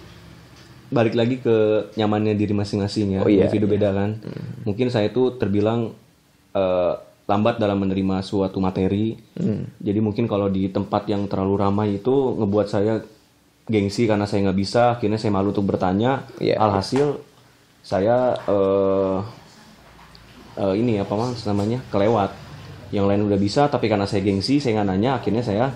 balik 0.88 1.12
lagi 1.12 1.36
ke 1.44 1.88
nyamannya 2.00 2.32
diri 2.32 2.56
masing-masing 2.56 3.20
ya. 3.20 3.20
Oh, 3.20 3.28
iya, 3.28 3.44
Individu 3.44 3.68
beda 3.68 3.92
kan. 3.92 4.16
Mungkin 4.64 4.88
saya 4.88 5.12
itu 5.12 5.36
terbilang 5.36 5.92
eh, 6.56 6.94
lambat 7.28 7.60
dalam 7.60 7.76
menerima 7.84 8.24
suatu 8.24 8.56
materi. 8.56 9.12
Hmm. 9.36 9.68
Jadi 9.76 10.00
mungkin 10.00 10.24
kalau 10.24 10.48
di 10.48 10.72
tempat 10.72 11.04
yang 11.12 11.28
terlalu 11.28 11.54
ramai 11.60 11.88
itu 12.00 12.40
ngebuat 12.40 12.66
saya 12.72 13.04
gengsi 13.68 14.08
karena 14.08 14.24
saya 14.24 14.48
nggak 14.48 14.58
bisa. 14.58 14.96
Akhirnya 14.96 15.20
saya 15.20 15.36
malu 15.36 15.52
untuk 15.52 15.68
bertanya. 15.68 16.24
Iya, 16.40 16.56
Alhasil 16.56 17.20
saya 17.84 18.32
eh, 18.48 19.18
eh, 20.56 20.74
ini 20.80 20.96
apa 21.04 21.12
mas 21.12 21.44
namanya 21.44 21.84
kelewat. 21.92 22.47
Yang 22.88 23.04
lain 23.04 23.22
udah 23.28 23.38
bisa 23.38 23.68
tapi 23.68 23.86
karena 23.86 24.08
saya 24.08 24.24
gengsi 24.24 24.58
saya 24.58 24.80
nggak 24.80 24.88
nanya. 24.88 25.10
Akhirnya 25.20 25.42
saya 25.44 25.66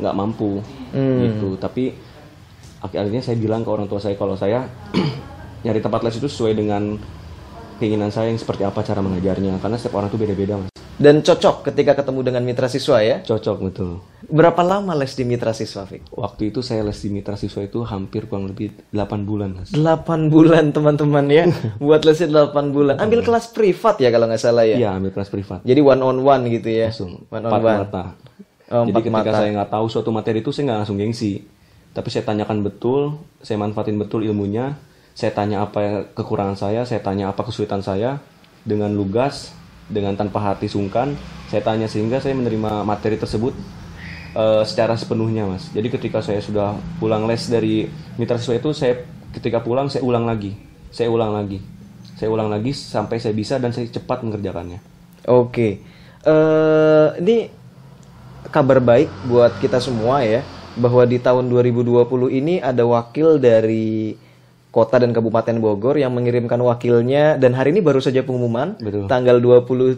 nggak 0.00 0.14
mampu 0.16 0.60
Hmm. 0.92 1.20
gitu. 1.28 1.56
Tapi 1.60 1.92
akhirnya 2.80 3.24
saya 3.24 3.36
bilang 3.40 3.64
ke 3.66 3.70
orang 3.72 3.88
tua 3.90 3.98
saya 3.98 4.14
kalau 4.14 4.36
saya 4.38 4.68
nyari 5.64 5.80
tempat 5.82 6.00
les 6.06 6.16
itu 6.16 6.28
sesuai 6.28 6.54
dengan 6.54 6.94
keinginan 7.76 8.12
saya 8.12 8.30
yang 8.30 8.38
seperti 8.38 8.62
apa 8.64 8.80
cara 8.80 9.02
mengajarnya 9.02 9.58
karena 9.58 9.76
setiap 9.76 9.98
orang 9.98 10.08
tuh 10.08 10.20
beda-beda 10.20 10.56
mas 10.56 10.70
Dan 10.96 11.20
cocok 11.20 11.68
ketika 11.68 11.92
ketemu 11.92 12.20
dengan 12.24 12.40
mitra 12.40 12.72
siswa 12.72 13.04
ya. 13.04 13.20
Cocok 13.20 13.56
betul. 13.68 14.00
Berapa 14.26 14.64
lama 14.64 14.96
les 14.96 15.12
di 15.12 15.28
mitra 15.28 15.52
siswa, 15.52 15.84
Fik? 15.84 16.08
Waktu 16.08 16.48
itu 16.48 16.64
saya 16.64 16.80
les 16.80 16.96
di 16.96 17.12
mitra 17.12 17.36
siswa 17.36 17.60
itu 17.60 17.84
hampir 17.84 18.24
kurang 18.26 18.48
lebih 18.48 18.72
8 18.96 19.28
bulan, 19.28 19.60
Mas. 19.60 19.76
8 19.76 20.32
bulan 20.32 20.72
teman-teman 20.72 21.28
ya. 21.28 21.44
Buat 21.84 22.08
lesnya 22.08 22.32
8 22.32 22.72
bulan. 22.72 22.96
Ambil 22.96 23.20
kelas 23.20 23.52
privat 23.52 24.00
ya 24.00 24.08
kalau 24.08 24.24
nggak 24.24 24.40
salah 24.40 24.64
ya. 24.64 24.80
Iya, 24.80 24.90
ambil 24.96 25.12
kelas 25.12 25.28
privat. 25.28 25.60
Jadi 25.68 25.80
one 25.84 26.00
on 26.00 26.18
one 26.24 26.42
gitu 26.48 26.68
ya. 26.72 26.88
Langsung 26.88 27.28
One 27.28 27.44
on 27.44 27.50
empat 27.52 27.60
one. 27.62 27.78
mata. 27.84 28.04
Oh, 28.66 28.82
Jadi 28.88 28.98
ketika 28.98 29.12
mata. 29.30 29.38
saya 29.44 29.50
nggak 29.52 29.70
tahu 29.70 29.86
suatu 29.86 30.10
materi 30.10 30.40
itu 30.42 30.50
saya 30.50 30.64
nggak 30.72 30.78
langsung 30.82 30.98
gengsi. 30.98 31.32
Tapi 31.92 32.08
saya 32.08 32.24
tanyakan 32.24 32.64
betul, 32.64 33.20
saya 33.44 33.60
manfaatin 33.60 34.00
betul 34.00 34.24
ilmunya. 34.24 34.74
Saya 35.12 35.32
tanya 35.32 35.64
apa 35.64 36.08
kekurangan 36.12 36.56
saya, 36.56 36.82
saya 36.88 37.00
tanya 37.00 37.30
apa 37.30 37.40
kesulitan 37.44 37.80
saya 37.80 38.20
dengan 38.66 38.92
lugas, 38.92 39.52
dengan 39.86 40.14
tanpa 40.18 40.42
hati 40.42 40.66
sungkan. 40.66 41.14
Saya 41.46 41.62
tanya 41.62 41.86
sehingga 41.86 42.18
saya 42.18 42.34
menerima 42.34 42.82
materi 42.82 43.16
tersebut 43.16 43.54
eh, 44.34 44.62
secara 44.66 44.98
sepenuhnya, 44.98 45.46
Mas. 45.46 45.70
Jadi 45.70 45.88
ketika 45.90 46.20
saya 46.20 46.42
sudah 46.42 46.74
pulang 46.98 47.24
les 47.24 47.46
dari 47.46 47.86
mitra 48.18 48.38
siswa 48.38 48.58
itu, 48.58 48.70
saya 48.74 49.06
ketika 49.34 49.62
pulang 49.62 49.86
saya 49.86 50.02
ulang 50.02 50.26
lagi, 50.26 50.58
saya 50.90 51.08
ulang 51.12 51.32
lagi, 51.36 51.62
saya 52.18 52.28
ulang 52.32 52.50
lagi 52.50 52.72
sampai 52.74 53.20
saya 53.20 53.34
bisa 53.36 53.60
dan 53.62 53.70
saya 53.70 53.86
cepat 53.86 54.26
mengerjakannya. 54.26 54.80
Oke. 55.30 55.82
Eh 56.26 57.08
ini 57.22 57.50
kabar 58.50 58.78
baik 58.78 59.10
buat 59.26 59.58
kita 59.58 59.82
semua 59.82 60.22
ya 60.22 60.42
bahwa 60.76 61.02
di 61.08 61.16
tahun 61.16 61.48
2020 61.48 62.04
ini 62.30 62.54
ada 62.60 62.84
wakil 62.84 63.40
dari 63.40 64.14
Kota 64.76 65.00
dan 65.00 65.16
Kabupaten 65.16 65.56
Bogor 65.56 65.96
yang 65.96 66.12
mengirimkan 66.12 66.60
wakilnya 66.60 67.40
dan 67.40 67.56
hari 67.56 67.72
ini 67.72 67.80
baru 67.80 67.96
saja 67.96 68.20
pengumuman 68.20 68.76
Betul. 68.76 69.08
tanggal 69.08 69.40
27 69.40 69.96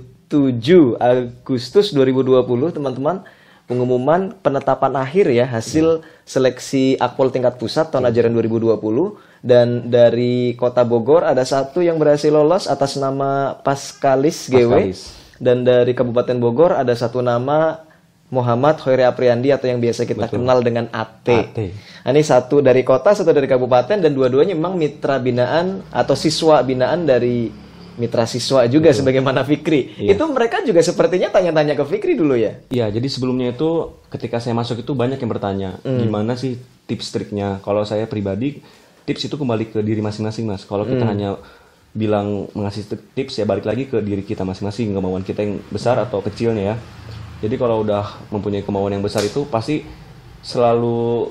Agustus 1.02 1.90
2020 1.90 2.46
teman-teman 2.78 3.26
pengumuman 3.66 4.38
penetapan 4.38 5.02
akhir 5.02 5.34
ya 5.34 5.50
hasil 5.50 6.06
seleksi 6.22 6.94
Akpol 7.02 7.34
tingkat 7.34 7.58
pusat 7.58 7.90
tahun 7.90 8.06
ajaran 8.06 8.30
2020 8.38 8.78
dan 9.42 9.90
dari 9.90 10.54
Kota 10.54 10.86
Bogor 10.86 11.26
ada 11.26 11.42
satu 11.42 11.82
yang 11.82 11.98
berhasil 11.98 12.30
lolos 12.30 12.70
atas 12.70 12.94
nama 12.94 13.58
Paskalis 13.66 14.46
GW 14.46 14.94
Paskalis. 14.94 15.00
dan 15.42 15.66
dari 15.66 15.90
Kabupaten 15.90 16.38
Bogor 16.38 16.78
ada 16.78 16.94
satu 16.94 17.18
nama 17.18 17.87
Muhammad 18.28 18.76
Khairi 18.76 19.08
Apriandi 19.08 19.48
atau 19.48 19.72
yang 19.72 19.80
biasa 19.80 20.04
kita 20.04 20.28
kenal 20.28 20.60
dengan 20.60 20.84
AT. 20.92 21.24
AT. 21.24 21.58
Nah, 22.04 22.10
ini 22.12 22.20
satu 22.20 22.60
dari 22.60 22.84
kota, 22.84 23.16
satu 23.16 23.32
dari 23.32 23.48
kabupaten 23.48 23.96
dan 24.00 24.12
dua-duanya 24.12 24.52
memang 24.52 24.76
mitra 24.76 25.16
binaan 25.16 25.80
atau 25.88 26.12
siswa 26.12 26.60
binaan 26.60 27.08
dari 27.08 27.48
mitra 27.98 28.28
siswa 28.30 28.62
juga 28.70 28.94
sebagaimana 28.94 29.42
Fikri. 29.42 29.96
Itu 29.98 30.28
mereka 30.30 30.62
juga 30.62 30.84
sepertinya 30.84 31.32
tanya-tanya 31.34 31.74
ke 31.74 31.84
Fikri 31.88 32.14
dulu 32.14 32.38
ya. 32.38 32.60
Iya, 32.70 32.94
jadi 32.94 33.08
sebelumnya 33.10 33.56
itu 33.56 33.96
ketika 34.12 34.38
saya 34.38 34.54
masuk 34.54 34.84
itu 34.86 34.92
banyak 34.94 35.18
yang 35.18 35.30
bertanya, 35.32 35.70
gimana 35.82 36.38
sih 36.38 36.60
tips 36.86 37.10
triknya? 37.10 37.58
Kalau 37.64 37.82
saya 37.82 38.06
pribadi, 38.06 38.62
tips 39.08 39.26
itu 39.26 39.34
kembali 39.34 39.74
ke 39.74 39.80
diri 39.82 40.04
masing-masing, 40.04 40.46
Mas. 40.46 40.62
Kalau 40.68 40.86
kita 40.86 41.04
hanya 41.04 41.40
bilang 41.96 42.46
mengasih 42.54 42.86
tips 43.16 43.40
ya 43.40 43.48
balik 43.48 43.64
lagi 43.66 43.88
ke 43.88 43.98
diri 43.98 44.22
kita 44.22 44.46
masing-masing, 44.46 44.94
kemauan 44.94 45.24
kita 45.26 45.42
yang 45.42 45.58
besar 45.72 45.98
atau 45.98 46.22
kecilnya 46.22 46.62
ya. 46.72 46.76
Jadi 47.38 47.54
kalau 47.54 47.86
udah 47.86 48.30
mempunyai 48.34 48.66
kemauan 48.66 48.98
yang 48.98 49.04
besar 49.04 49.22
itu 49.22 49.46
pasti 49.46 49.86
selalu 50.42 51.30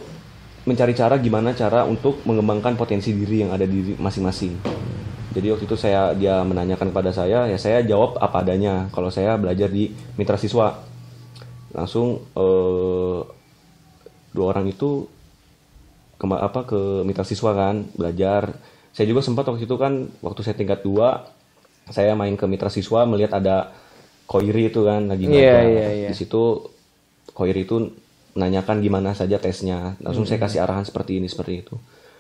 mencari 0.68 0.92
cara 0.96 1.16
gimana 1.20 1.56
cara 1.56 1.88
untuk 1.88 2.24
mengembangkan 2.28 2.76
potensi 2.76 3.16
diri 3.16 3.44
yang 3.44 3.52
ada 3.56 3.64
di 3.64 3.96
masing-masing. 3.96 4.56
Jadi 5.32 5.48
waktu 5.52 5.66
itu 5.68 5.78
saya 5.80 6.12
dia 6.16 6.44
menanyakan 6.44 6.92
kepada 6.92 7.12
saya, 7.12 7.48
ya 7.48 7.56
saya 7.60 7.84
jawab 7.84 8.20
apa 8.20 8.44
adanya. 8.44 8.88
Kalau 8.92 9.12
saya 9.12 9.36
belajar 9.40 9.68
di 9.72 9.92
mitra 10.20 10.36
siswa, 10.40 10.80
langsung 11.76 12.24
eh, 12.36 13.20
dua 14.32 14.46
orang 14.50 14.68
itu 14.72 15.08
ke 16.18 16.26
apa 16.26 16.66
ke 16.66 17.06
mitra 17.06 17.24
siswa 17.28 17.52
kan 17.54 17.86
belajar. 17.96 18.56
Saya 18.96 19.06
juga 19.08 19.22
sempat 19.22 19.46
waktu 19.46 19.70
itu 19.70 19.76
kan 19.78 20.10
waktu 20.26 20.42
saya 20.42 20.56
tingkat 20.58 20.82
dua, 20.82 21.30
saya 21.94 22.18
main 22.18 22.34
ke 22.34 22.44
mitra 22.50 22.74
siswa 22.74 23.06
melihat 23.06 23.38
ada 23.38 23.72
koiri 24.28 24.70
itu 24.70 24.84
kan 24.84 25.08
lagi 25.08 25.26
Iya, 25.26 25.32
belajar. 25.32 25.64
iya, 25.72 25.88
iya. 26.04 26.10
Di 26.12 26.16
situ 26.20 26.68
koiri 27.32 27.64
itu 27.64 27.96
menanyakan 28.36 28.84
gimana 28.84 29.16
saja 29.16 29.40
tesnya. 29.40 29.96
Langsung 30.04 30.28
saya 30.28 30.38
kasih 30.38 30.62
arahan 30.62 30.84
seperti 30.86 31.18
ini 31.18 31.32
seperti 31.32 31.66
itu. 31.66 31.74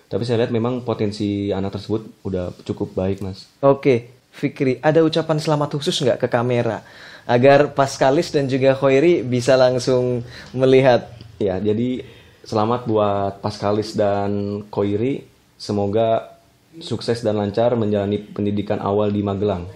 Tapi 0.07 0.23
saya 0.23 0.41
lihat 0.41 0.55
memang 0.55 0.87
potensi 0.87 1.51
anak 1.51 1.77
tersebut 1.77 2.23
udah 2.23 2.55
cukup 2.63 2.95
baik 2.95 3.19
mas. 3.19 3.45
Oke, 3.59 4.07
Fikri, 4.31 4.79
ada 4.79 5.03
ucapan 5.03 5.37
selamat 5.37 5.75
khusus 5.77 5.99
nggak 5.99 6.23
ke 6.25 6.27
kamera 6.31 6.79
agar 7.27 7.75
Paskalis 7.75 8.31
dan 8.31 8.47
juga 8.47 8.71
Khairi 8.71 9.19
bisa 9.19 9.59
langsung 9.59 10.23
melihat? 10.55 11.11
Ya, 11.43 11.59
jadi 11.59 12.07
selamat 12.47 12.87
buat 12.87 13.43
Paskalis 13.43 13.93
dan 13.99 14.63
Koiri. 14.71 15.27
Semoga 15.59 16.39
sukses 16.79 17.19
dan 17.19 17.35
lancar 17.35 17.75
menjalani 17.75 18.21
pendidikan 18.21 18.79
awal 18.79 19.11
di 19.11 19.19
Magelang. 19.19 19.67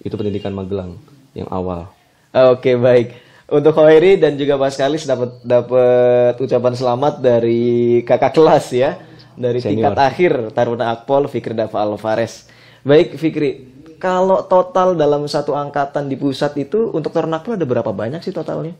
Itu 0.00 0.16
pendidikan 0.16 0.56
Magelang 0.56 0.96
yang 1.34 1.50
awal. 1.50 1.90
Oke 2.32 2.78
baik. 2.78 3.22
Untuk 3.44 3.76
Khairi 3.76 4.16
dan 4.16 4.40
juga 4.40 4.56
Paskalis 4.56 5.04
dapat 5.04 5.36
dapat 5.44 6.34
ucapan 6.40 6.74
selamat 6.74 7.14
dari 7.20 8.00
kakak 8.02 8.32
kelas 8.32 8.72
ya 8.72 8.96
dari 9.36 9.60
tingkat 9.60 9.94
akhir 9.94 10.54
Taruna 10.56 10.96
Akpol 10.96 11.28
Fikri 11.28 11.52
Dava 11.52 11.84
Alvarez. 11.84 12.48
Baik 12.80 13.20
Fikri, 13.20 13.68
kalau 14.00 14.48
total 14.48 14.96
dalam 14.96 15.28
satu 15.28 15.52
angkatan 15.52 16.08
di 16.08 16.16
pusat 16.16 16.56
itu 16.56 16.88
untuk 16.96 17.12
Taruna 17.12 17.44
Akpol 17.44 17.60
ada 17.60 17.68
berapa 17.68 17.92
banyak 17.92 18.24
sih 18.24 18.32
totalnya? 18.32 18.72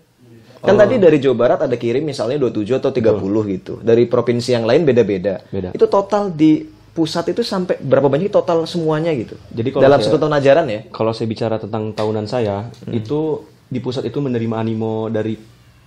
Kan 0.64 0.80
tadi 0.80 0.96
dari 0.96 1.20
Jawa 1.20 1.36
Barat 1.36 1.60
ada 1.68 1.76
kirim 1.76 2.00
misalnya 2.08 2.40
27 2.40 2.80
atau 2.80 2.88
30 2.88 3.52
gitu. 3.52 3.72
Dari 3.84 4.08
provinsi 4.08 4.56
yang 4.56 4.64
lain 4.64 4.88
beda-beda. 4.88 5.44
Beda. 5.52 5.76
Itu 5.76 5.84
total 5.92 6.32
di 6.32 6.64
pusat 6.94 7.26
itu 7.28 7.42
sampai 7.42 7.76
berapa 7.76 8.06
banyak 8.06 8.30
total 8.30 8.64
semuanya 8.64 9.10
gitu? 9.12 9.34
Jadi 9.50 9.68
kalau 9.68 9.82
dalam 9.82 9.98
saya- 9.98 10.08
satu 10.08 10.18
tahun 10.22 10.34
ajaran 10.38 10.66
ya? 10.70 10.80
Kalau 10.88 11.10
saya 11.10 11.26
bicara 11.26 11.58
tentang 11.58 11.90
tahunan 11.90 12.24
saya, 12.24 12.70
itu 12.88 13.42
di 13.66 13.82
pusat 13.82 14.06
itu 14.06 14.22
menerima 14.22 14.54
animo 14.56 15.10
dari 15.10 15.34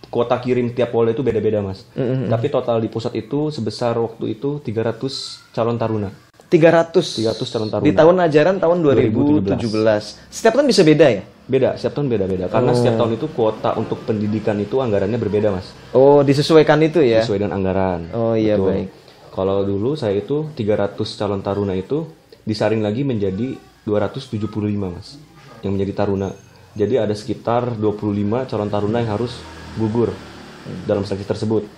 kuota 0.08 0.38
kirim 0.38 0.72
tiap 0.72 0.92
pola 0.92 1.12
itu 1.12 1.24
beda-beda 1.24 1.60
mas. 1.60 1.88
Tapi 2.28 2.48
total 2.48 2.80
di 2.80 2.88
pusat 2.88 3.16
itu 3.16 3.48
sebesar 3.50 3.96
waktu 3.96 4.36
itu 4.36 4.60
300 4.60 5.00
calon 5.52 5.76
taruna. 5.76 6.12
300 6.48 6.96
300 6.96 7.44
calon 7.44 7.68
taruna. 7.68 7.84
di 7.84 7.92
tahun 7.92 8.16
ajaran 8.24 8.56
tahun 8.58 8.78
2017. 8.80 10.16
Setiap 10.32 10.54
tahun 10.56 10.68
bisa 10.68 10.84
beda 10.84 11.08
ya? 11.12 11.24
Beda, 11.48 11.76
setiap 11.76 12.00
tahun 12.00 12.08
beda-beda. 12.08 12.46
Karena 12.48 12.72
setiap 12.72 12.96
tahun 12.98 13.16
itu 13.16 13.28
kuota 13.32 13.76
untuk 13.76 14.04
pendidikan 14.04 14.56
itu 14.60 14.80
anggarannya 14.80 15.16
berbeda 15.16 15.52
mas. 15.52 15.72
Oh, 15.92 16.20
disesuaikan 16.20 16.80
itu 16.84 17.00
ya? 17.00 17.24
Sesuai 17.24 17.40
dengan 17.42 17.56
anggaran. 17.56 18.12
Oh 18.12 18.32
iya 18.32 18.56
Betul. 18.56 18.68
baik. 18.68 18.88
Kalau 19.38 19.62
dulu 19.62 19.94
saya 19.94 20.18
itu 20.18 20.50
300 20.58 20.98
calon 20.98 21.46
taruna 21.46 21.78
itu 21.78 22.10
disaring 22.42 22.82
lagi 22.82 23.06
menjadi 23.06 23.54
275 23.86 24.50
mas. 24.82 25.22
Yang 25.62 25.72
menjadi 25.78 25.94
taruna. 25.94 26.34
Jadi 26.74 26.98
ada 26.98 27.14
sekitar 27.14 27.78
25 27.78 28.50
calon 28.50 28.70
taruna 28.74 28.98
yang 29.06 29.14
harus 29.14 29.38
gugur 29.78 30.10
dalam 30.90 31.06
seleksi 31.06 31.30
tersebut. 31.30 31.70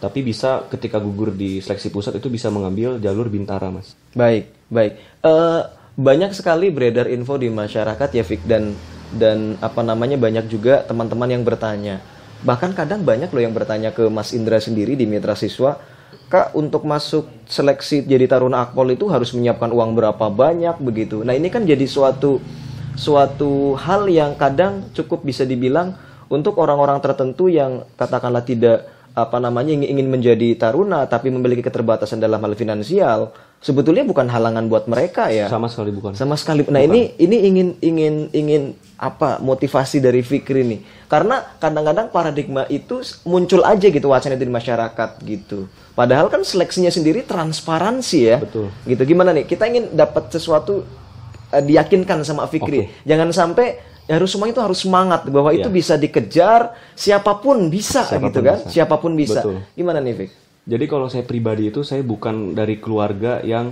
Tapi 0.00 0.24
bisa 0.24 0.64
ketika 0.72 0.96
gugur 0.96 1.36
di 1.36 1.60
seleksi 1.60 1.92
pusat 1.92 2.16
itu 2.16 2.32
bisa 2.32 2.48
mengambil 2.48 2.96
jalur 2.96 3.28
bintara 3.28 3.68
mas. 3.68 3.92
Baik, 4.16 4.48
baik. 4.72 4.96
Eh 5.20 5.62
banyak 5.96 6.32
sekali 6.32 6.72
beredar 6.72 7.12
info 7.12 7.36
di 7.36 7.52
masyarakat 7.52 8.08
ya 8.12 8.24
Fik 8.24 8.44
dan 8.48 8.72
dan 9.12 9.60
apa 9.60 9.84
namanya 9.84 10.16
banyak 10.16 10.48
juga 10.48 10.80
teman-teman 10.88 11.28
yang 11.28 11.44
bertanya. 11.44 12.00
Bahkan 12.44 12.72
kadang 12.76 13.04
banyak 13.04 13.32
loh 13.32 13.42
yang 13.44 13.56
bertanya 13.56 13.92
ke 13.96 14.04
Mas 14.12 14.36
Indra 14.36 14.60
sendiri 14.60 14.92
di 14.92 15.08
Mitra 15.08 15.32
Siswa, 15.32 15.80
Kak 16.26 16.58
untuk 16.58 16.82
masuk 16.82 17.30
seleksi 17.46 18.02
jadi 18.02 18.26
Taruna 18.26 18.66
Akpol 18.66 18.98
itu 18.98 19.06
harus 19.06 19.30
menyiapkan 19.30 19.70
uang 19.70 19.94
berapa 19.94 20.26
banyak 20.26 20.82
begitu. 20.82 21.22
Nah, 21.22 21.38
ini 21.38 21.46
kan 21.46 21.62
jadi 21.62 21.86
suatu 21.86 22.42
suatu 22.98 23.78
hal 23.78 24.10
yang 24.10 24.34
kadang 24.34 24.90
cukup 24.90 25.22
bisa 25.22 25.46
dibilang 25.46 25.94
untuk 26.26 26.58
orang-orang 26.58 26.98
tertentu 26.98 27.46
yang 27.46 27.86
katakanlah 27.94 28.42
tidak 28.42 28.95
apa 29.16 29.40
namanya 29.40 29.72
ingin, 29.72 30.12
menjadi 30.12 30.60
taruna 30.60 31.08
tapi 31.08 31.32
memiliki 31.32 31.64
keterbatasan 31.64 32.20
dalam 32.20 32.36
hal 32.36 32.52
finansial 32.52 33.32
sebetulnya 33.64 34.04
bukan 34.04 34.28
halangan 34.28 34.68
buat 34.68 34.84
mereka 34.92 35.32
ya. 35.32 35.48
Sama 35.48 35.72
sekali 35.72 35.88
bukan. 35.96 36.12
sama 36.12 36.36
sekali. 36.36 36.68
Nah 36.68 36.84
ini 36.84 37.16
ini 37.16 37.36
ingin 37.48 37.68
ingin 37.80 38.14
ingin 38.36 38.62
apa 39.00 39.40
motivasi 39.40 40.04
dari 40.04 40.20
Fikri 40.20 40.68
nih. 40.68 40.80
Karena 41.08 41.40
kadang-kadang 41.56 42.12
paradigma 42.12 42.68
itu 42.68 43.00
muncul 43.24 43.64
aja 43.64 43.88
gitu 43.88 44.12
wacana 44.12 44.36
itu 44.36 44.44
di 44.44 44.52
masyarakat 44.52 45.10
gitu. 45.24 45.64
Padahal 45.96 46.28
kan 46.28 46.44
seleksinya 46.44 46.92
sendiri 46.92 47.24
transparansi 47.24 48.18
ya. 48.20 48.36
Betul. 48.44 48.68
gitu. 48.84 49.02
Gimana 49.08 49.32
nih? 49.32 49.48
Kita 49.48 49.64
ingin 49.64 49.96
dapat 49.96 50.28
sesuatu 50.28 50.84
eh, 51.56 51.64
diyakinkan 51.64 52.20
sama 52.20 52.44
Fikri. 52.52 52.92
Jangan 53.08 53.32
sampai 53.32 53.95
harus 54.06 54.30
semua 54.30 54.46
itu 54.46 54.62
harus 54.62 54.78
semangat 54.78 55.26
bahwa 55.26 55.50
itu 55.50 55.66
bisa 55.66 55.98
dikejar 55.98 56.78
siapa 56.94 57.42
pun 57.42 57.66
bisa 57.66 58.06
gitu 58.06 58.38
kan 58.38 58.58
siapa 58.70 58.94
pun 59.02 59.18
bisa 59.18 59.42
Betul. 59.42 59.56
gimana 59.74 59.98
nih 59.98 60.14
Fik 60.14 60.30
Jadi 60.66 60.84
kalau 60.90 61.06
saya 61.06 61.22
pribadi 61.22 61.70
itu 61.70 61.86
saya 61.86 62.02
bukan 62.02 62.50
dari 62.50 62.82
keluarga 62.82 63.38
yang 63.46 63.70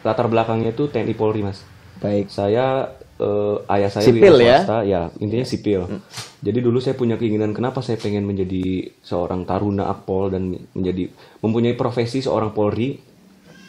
latar 0.00 0.24
belakangnya 0.24 0.72
itu 0.72 0.88
TNI 0.88 1.12
Polri 1.12 1.44
mas. 1.44 1.60
baik 2.00 2.32
Saya 2.32 2.96
eh, 3.20 3.56
ayah 3.76 3.92
saya 3.92 4.08
Sipil 4.08 4.40
ya? 4.40 4.64
swasta, 4.64 4.78
ya 4.88 5.12
intinya 5.20 5.44
sipil. 5.44 6.00
Jadi 6.40 6.58
dulu 6.64 6.80
saya 6.80 6.96
punya 6.96 7.20
keinginan 7.20 7.52
kenapa 7.52 7.84
saya 7.84 8.00
pengen 8.00 8.24
menjadi 8.24 8.88
seorang 9.04 9.44
taruna 9.44 9.92
akpol 9.92 10.32
dan 10.32 10.56
menjadi 10.72 11.12
mempunyai 11.44 11.76
profesi 11.76 12.24
seorang 12.24 12.56
polri 12.56 12.96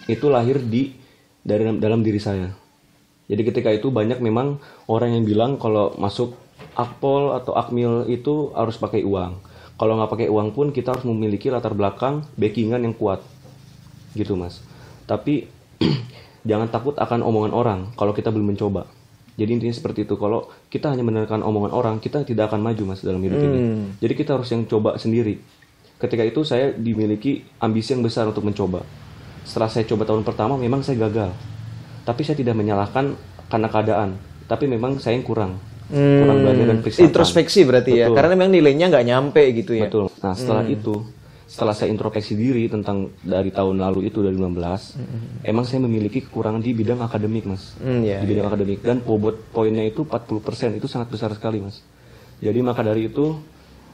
itu 0.08 0.26
lahir 0.32 0.63
di 0.63 0.95
dari 1.43 1.67
dalam 1.76 2.00
diri 2.00 2.24
saya. 2.24 2.61
Jadi 3.32 3.41
ketika 3.48 3.72
itu 3.72 3.88
banyak 3.88 4.20
memang 4.20 4.60
orang 4.91 5.15
yang 5.15 5.24
bilang 5.24 5.56
kalau 5.56 5.96
masuk 5.96 6.36
akpol 6.76 7.32
atau 7.32 7.56
akmil 7.56 8.12
itu 8.12 8.52
harus 8.52 8.76
pakai 8.76 9.08
uang. 9.08 9.39
Kalau 9.80 9.98
nggak 9.98 10.12
pakai 10.12 10.28
uang 10.28 10.52
pun 10.52 10.76
kita 10.76 10.94
harus 10.94 11.08
memiliki 11.08 11.48
latar 11.48 11.72
belakang 11.72 12.28
backingan 12.36 12.84
yang 12.84 12.91
kuat, 12.91 13.24
gitu 14.13 14.36
mas. 14.36 14.60
Tapi 15.08 15.48
jangan 16.50 16.67
takut 16.67 16.94
akan 17.00 17.24
omongan 17.24 17.56
orang 17.56 17.80
kalau 17.96 18.12
kita 18.12 18.30
belum 18.30 18.54
mencoba. 18.54 18.86
Jadi 19.39 19.58
intinya 19.58 19.74
seperti 19.74 20.04
itu. 20.04 20.20
Kalau 20.20 20.52
kita 20.67 20.91
hanya 20.91 21.02
mendengarkan 21.02 21.41
omongan 21.41 21.72
orang, 21.72 21.96
kita 22.04 22.28
tidak 22.28 22.52
akan 22.52 22.62
maju 22.62 22.94
mas 22.94 23.02
dalam 23.02 23.24
hidup 23.24 23.39
ini. 23.41 23.60
Jadi 23.98 24.13
kita 24.13 24.38
harus 24.38 24.52
yang 24.52 24.67
coba 24.67 25.00
sendiri. 25.00 25.39
Ketika 25.98 26.22
itu 26.22 26.44
saya 26.44 26.76
dimiliki 26.76 27.41
ambisi 27.63 27.96
yang 27.96 28.04
besar 28.04 28.28
untuk 28.28 28.44
mencoba. 28.44 28.84
Setelah 29.48 29.72
saya 29.72 29.88
coba 29.88 30.06
tahun 30.06 30.22
pertama, 30.22 30.60
memang 30.60 30.86
saya 30.86 31.00
gagal. 31.10 31.32
Tapi 32.01 32.21
saya 32.25 32.37
tidak 32.37 32.57
menyalahkan 32.57 33.13
karena 33.47 33.67
keadaan. 33.69 34.09
Tapi 34.47 34.65
memang 34.67 34.97
saya 34.97 35.15
yang 35.15 35.25
kurang. 35.25 35.59
Kurang 35.91 36.37
belajar 36.47 36.65
dan. 36.71 36.79
Hmm. 36.79 37.07
Introspeksi 37.07 37.67
berarti 37.67 37.91
ya, 37.99 38.07
Betul. 38.07 38.15
karena 38.15 38.29
memang 38.39 38.49
nilainya 38.55 38.85
nggak 38.87 39.05
nyampe 39.05 39.43
gitu 39.59 39.75
ya. 39.75 39.91
Betul. 39.91 40.07
Nah 40.23 40.33
setelah 40.33 40.63
itu, 40.63 41.03
setelah 41.51 41.75
saya 41.75 41.91
introspeksi 41.91 42.39
diri 42.39 42.71
tentang 42.71 43.11
dari 43.19 43.51
tahun 43.51 43.75
lalu 43.75 44.07
itu 44.07 44.23
dari 44.23 44.39
2019, 44.39 45.43
emang 45.43 45.65
saya 45.67 45.83
memiliki 45.83 46.23
kekurangan 46.23 46.63
di 46.63 46.71
bidang 46.71 47.03
akademik 47.03 47.43
mas. 47.43 47.75
Hmm, 47.83 48.07
ya, 48.07 48.23
di 48.23 48.27
bidang 48.31 48.47
akademik 48.47 48.79
dan 48.79 49.03
bobot 49.03 49.51
poinnya 49.51 49.83
itu 49.83 50.07
40% 50.07 50.79
itu 50.79 50.87
sangat 50.87 51.11
besar 51.11 51.35
sekali 51.35 51.59
mas. 51.59 51.83
Jadi 52.39 52.59
maka 52.63 52.87
dari 52.87 53.11
itu 53.11 53.35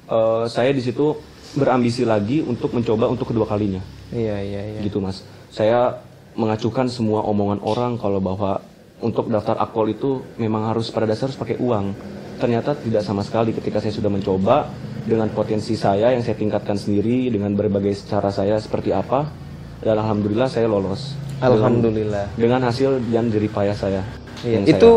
eh, 0.05 0.45
saya 0.53 0.69
di 0.69 0.85
situ 0.85 1.17
berambisi 1.57 2.05
lagi 2.05 2.45
untuk 2.45 2.77
mencoba 2.77 3.09
untuk 3.09 3.31
kedua 3.31 3.47
kalinya 3.47 3.81
Iya 4.13 4.37
iya 4.39 4.61
iya. 4.77 4.79
gitu 4.85 5.01
mas. 5.01 5.25
Saya 5.49 5.97
mengacukan 6.37 6.87
semua 6.87 7.25
omongan 7.25 7.59
orang 7.65 7.97
kalau 7.97 8.21
bahwa 8.21 8.61
untuk 9.01 9.29
daftar 9.29 9.57
akpol 9.61 9.89
itu 9.89 10.21
memang 10.37 10.69
harus 10.69 10.89
pada 10.93 11.09
dasar 11.09 11.29
harus 11.29 11.37
pakai 11.37 11.57
uang. 11.57 11.93
Ternyata 12.37 12.77
tidak 12.77 13.01
sama 13.01 13.25
sekali 13.25 13.49
ketika 13.51 13.81
saya 13.81 13.93
sudah 13.93 14.13
mencoba 14.13 14.69
dengan 15.09 15.25
potensi 15.33 15.73
saya 15.73 16.13
yang 16.13 16.21
saya 16.21 16.37
tingkatkan 16.37 16.77
sendiri 16.77 17.33
dengan 17.33 17.57
berbagai 17.57 17.97
cara 18.05 18.29
saya 18.29 18.61
seperti 18.61 18.93
apa 18.93 19.25
dan 19.81 19.97
alhamdulillah 19.97 20.49
saya 20.49 20.69
lolos. 20.69 21.17
Alhamdulillah. 21.41 22.33
Dengan 22.37 22.65
hasil 22.65 23.01
dan 23.09 23.29
jerih 23.29 23.49
payah 23.49 23.77
saya. 23.77 24.01
Iya, 24.45 24.61
yang 24.61 24.65
saya- 24.65 24.77
itu 24.77 24.91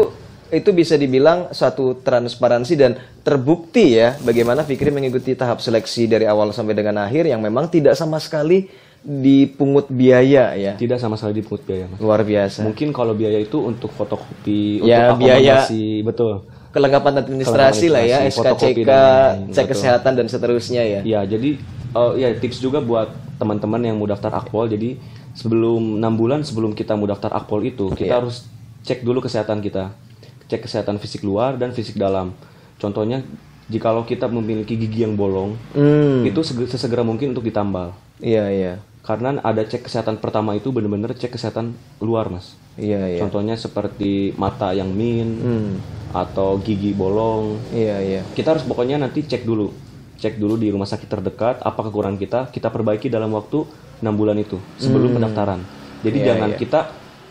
itu 0.50 0.70
bisa 0.74 0.98
dibilang 0.98 1.54
satu 1.54 2.02
transparansi 2.02 2.74
dan 2.74 2.98
terbukti 3.22 3.94
ya 3.94 4.18
bagaimana 4.18 4.66
Fikri 4.66 4.90
mengikuti 4.90 5.38
tahap 5.38 5.62
seleksi 5.62 6.10
dari 6.10 6.26
awal 6.26 6.50
sampai 6.50 6.74
dengan 6.74 7.06
akhir 7.06 7.30
yang 7.30 7.38
memang 7.38 7.70
tidak 7.70 7.94
sama 7.94 8.18
sekali 8.18 8.66
dipungut 9.00 9.88
biaya 9.88 10.52
ya. 10.52 10.76
tidak 10.76 11.00
sama 11.00 11.16
sekali 11.16 11.40
dipungut 11.40 11.64
biaya 11.64 11.88
mas. 11.88 11.98
Luar 11.98 12.20
biasa. 12.20 12.60
Mungkin 12.60 12.92
kalau 12.92 13.16
biaya 13.16 13.40
itu 13.40 13.56
untuk 13.58 13.88
fotokopi, 13.90 14.84
Ya, 14.84 15.10
untuk 15.10 15.24
biaya- 15.24 15.64
betul. 16.02 16.44
Kelengkapan 16.70 17.18
administrasi 17.18 17.86
lah 17.88 18.04
ya, 18.04 18.22
administrasi, 18.22 18.38
fotokopi 18.38 18.72
SKCK, 18.76 18.86
dan 18.86 18.94
lain-lain, 18.94 19.40
cek 19.50 19.56
betul. 19.58 19.72
kesehatan 19.74 20.12
dan 20.14 20.26
seterusnya 20.28 20.82
ya. 20.84 21.00
Ya, 21.02 21.20
jadi 21.24 21.50
eh, 21.90 22.12
ya 22.16 22.28
tips 22.32 22.60
juga 22.60 22.78
buat 22.78 23.10
teman-teman 23.36 23.80
yang 23.82 23.96
mau 23.96 24.06
daftar 24.06 24.30
akpol. 24.36 24.68
Jadi 24.68 25.00
sebelum 25.32 25.98
enam 25.98 26.14
bulan 26.14 26.40
sebelum 26.40 26.70
kita 26.70 26.94
mau 26.94 27.04
daftar 27.04 27.34
akpol 27.34 27.64
itu, 27.64 27.90
kita 27.90 28.20
harus 28.20 28.46
cek 28.82 29.02
dulu 29.02 29.18
kesehatan 29.18 29.58
kita. 29.58 29.90
Cek 30.46 30.62
kesehatan 30.62 30.98
fisik 30.98 31.20
luar 31.20 31.56
dan 31.56 31.72
fisik 31.72 31.96
dalam. 31.96 32.36
Contohnya, 32.76 33.24
jikalau 33.66 34.02
kita 34.02 34.26
memiliki 34.26 34.74
gigi 34.74 35.02
yang 35.02 35.14
bolong, 35.14 35.58
Hmm. 35.72 36.22
itu 36.22 36.38
sege- 36.40 36.68
sesegera 36.68 37.02
mungkin 37.02 37.30
untuk 37.30 37.42
ditambal. 37.42 37.94
Iya 38.20 38.44
iya. 38.46 38.74
Karena 39.00 39.40
ada 39.40 39.64
cek 39.64 39.88
kesehatan 39.88 40.20
pertama 40.20 40.52
itu 40.52 40.68
benar-benar 40.70 41.16
cek 41.16 41.32
kesehatan 41.32 41.72
luar, 42.04 42.28
Mas. 42.28 42.52
Iya 42.76 43.16
iya. 43.16 43.18
Contohnya 43.24 43.56
seperti 43.56 44.36
mata 44.36 44.76
yang 44.76 44.92
min 44.92 45.28
Hmm. 45.40 45.72
atau 46.12 46.60
gigi 46.60 46.92
bolong. 46.92 47.56
Iya 47.72 47.96
iya. 48.02 48.20
Kita 48.36 48.52
harus 48.56 48.64
pokoknya 48.68 49.00
nanti 49.00 49.24
cek 49.24 49.42
dulu. 49.46 49.72
Cek 50.20 50.36
dulu 50.36 50.60
di 50.60 50.68
rumah 50.68 50.84
sakit 50.84 51.08
terdekat 51.08 51.64
apa 51.64 51.80
kekurangan 51.80 52.20
kita, 52.20 52.40
kita 52.52 52.68
perbaiki 52.68 53.08
dalam 53.08 53.32
waktu 53.32 53.64
6 54.04 54.12
bulan 54.16 54.36
itu 54.36 54.60
sebelum 54.76 55.16
pendaftaran. 55.16 55.64
Jadi 56.04 56.18
Iya, 56.20 56.26
jangan 56.32 56.50
iya. 56.52 56.58
kita 56.60 56.80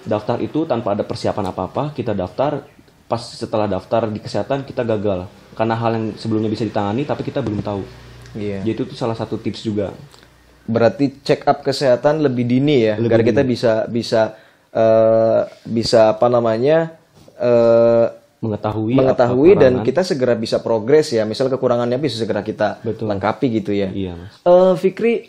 daftar 0.09 0.37
itu 0.41 0.65
tanpa 0.65 0.97
ada 0.97 1.05
persiapan 1.05 1.53
apa-apa, 1.53 1.93
kita 1.93 2.17
daftar 2.17 2.65
pas 3.09 3.21
setelah 3.21 3.65
daftar 3.65 4.05
di 4.09 4.21
kesehatan 4.21 4.65
kita 4.65 4.85
gagal 4.85 5.25
karena 5.57 5.73
hal 5.73 5.91
yang 5.97 6.05
sebelumnya 6.13 6.49
bisa 6.49 6.61
ditangani 6.65 7.05
tapi 7.05 7.25
kita 7.25 7.41
belum 7.41 7.61
tahu. 7.65 7.81
Iya. 8.37 8.61
Jadi 8.61 8.89
itu 8.89 8.93
salah 8.93 9.17
satu 9.17 9.41
tips 9.41 9.65
juga. 9.65 9.93
Berarti 10.69 11.25
check 11.25 11.49
up 11.49 11.65
kesehatan 11.65 12.21
lebih 12.21 12.45
dini 12.45 12.85
ya, 12.85 13.01
Lebih 13.01 13.09
agar 13.09 13.21
kita 13.25 13.41
bisa 13.41 13.73
bisa 13.89 14.37
eh, 14.69 15.41
bisa 15.65 16.13
apa 16.13 16.29
namanya 16.29 16.93
eh, 17.41 18.07
Mengetahui 18.39 18.95
mengetahui 18.95 19.59
dan 19.59 19.83
kita 19.83 19.99
segera 19.99 20.31
bisa 20.31 20.63
progres 20.63 21.11
ya. 21.11 21.27
Misal 21.27 21.51
kekurangannya 21.51 21.99
bisa 21.99 22.15
segera 22.15 22.39
kita 22.39 22.79
Betul. 22.87 23.11
lengkapi 23.11 23.59
gitu 23.59 23.75
ya. 23.75 23.91
Iya, 23.91 24.15
Mas. 24.15 24.39
Eh, 24.47 24.73
Fikri 24.79 25.27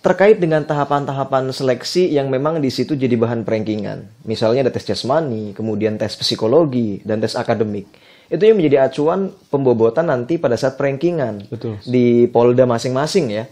terkait 0.00 0.38
dengan 0.38 0.62
tahapan-tahapan 0.62 1.50
seleksi 1.50 2.06
yang 2.08 2.30
memang 2.30 2.62
di 2.62 2.70
situ 2.70 2.94
jadi 2.94 3.18
bahan 3.18 3.42
prankingan. 3.42 4.06
Misalnya 4.22 4.70
ada 4.70 4.72
tes 4.72 4.86
jasmani, 4.86 5.50
kemudian 5.50 5.98
tes 5.98 6.14
psikologi 6.14 7.02
dan 7.02 7.18
tes 7.18 7.34
akademik. 7.34 7.90
Itu 8.30 8.46
yang 8.46 8.56
menjadi 8.56 8.86
acuan 8.86 9.34
pembobotan 9.50 10.06
nanti 10.06 10.38
pada 10.38 10.54
saat 10.54 10.78
prankingan 10.78 11.50
Betul. 11.50 11.82
di 11.82 12.30
Polda 12.30 12.64
masing-masing 12.70 13.34
ya. 13.34 13.44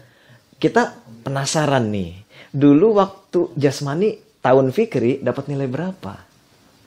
Kita 0.64 0.96
penasaran 1.20 1.92
nih. 1.92 2.24
Dulu 2.48 2.96
waktu 2.96 3.52
jasmani 3.52 4.16
tahun 4.40 4.72
Fikri 4.72 5.20
dapat 5.20 5.52
nilai 5.52 5.68
berapa? 5.68 6.24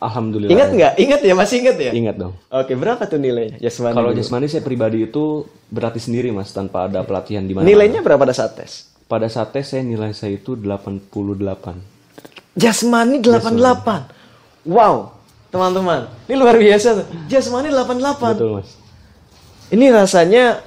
Alhamdulillah. 0.02 0.50
Ingat 0.50 0.70
nggak? 0.74 0.94
Ingat 0.98 1.22
ya, 1.22 1.34
masih 1.38 1.56
ingat 1.62 1.78
ya? 1.78 1.92
Ingat 1.94 2.16
dong. 2.18 2.34
Oke, 2.50 2.74
berapa 2.74 3.06
tuh 3.06 3.22
nilainya 3.22 3.62
jasmani? 3.62 3.94
Kalau 3.94 4.10
dulu? 4.10 4.18
jasmani 4.18 4.50
saya 4.50 4.66
pribadi 4.66 5.06
itu 5.06 5.46
berlatih 5.70 6.02
sendiri 6.02 6.34
mas 6.34 6.50
tanpa 6.50 6.90
ada 6.90 7.06
pelatihan 7.06 7.46
di 7.46 7.54
mana. 7.54 7.70
nilainya 7.70 8.02
berapa 8.02 8.18
pada 8.18 8.34
saat 8.34 8.58
tes? 8.58 8.90
Pada 9.06 9.30
saat 9.30 9.54
tes 9.54 9.70
saya 9.70 9.86
nilai 9.86 10.10
saya 10.10 10.34
itu 10.34 10.58
88. 10.58 11.14
Jasmani 12.58 13.22
88. 13.22 14.66
Wow, 14.66 15.14
teman-teman. 15.54 16.10
Ini 16.26 16.34
luar 16.34 16.58
biasa 16.58 16.88
tuh. 16.98 17.06
Jasmani 17.30 17.70
88. 17.70 18.42
Betul 18.42 18.58
mas. 18.58 18.74
Ini 19.70 19.86
rasanya 19.94 20.66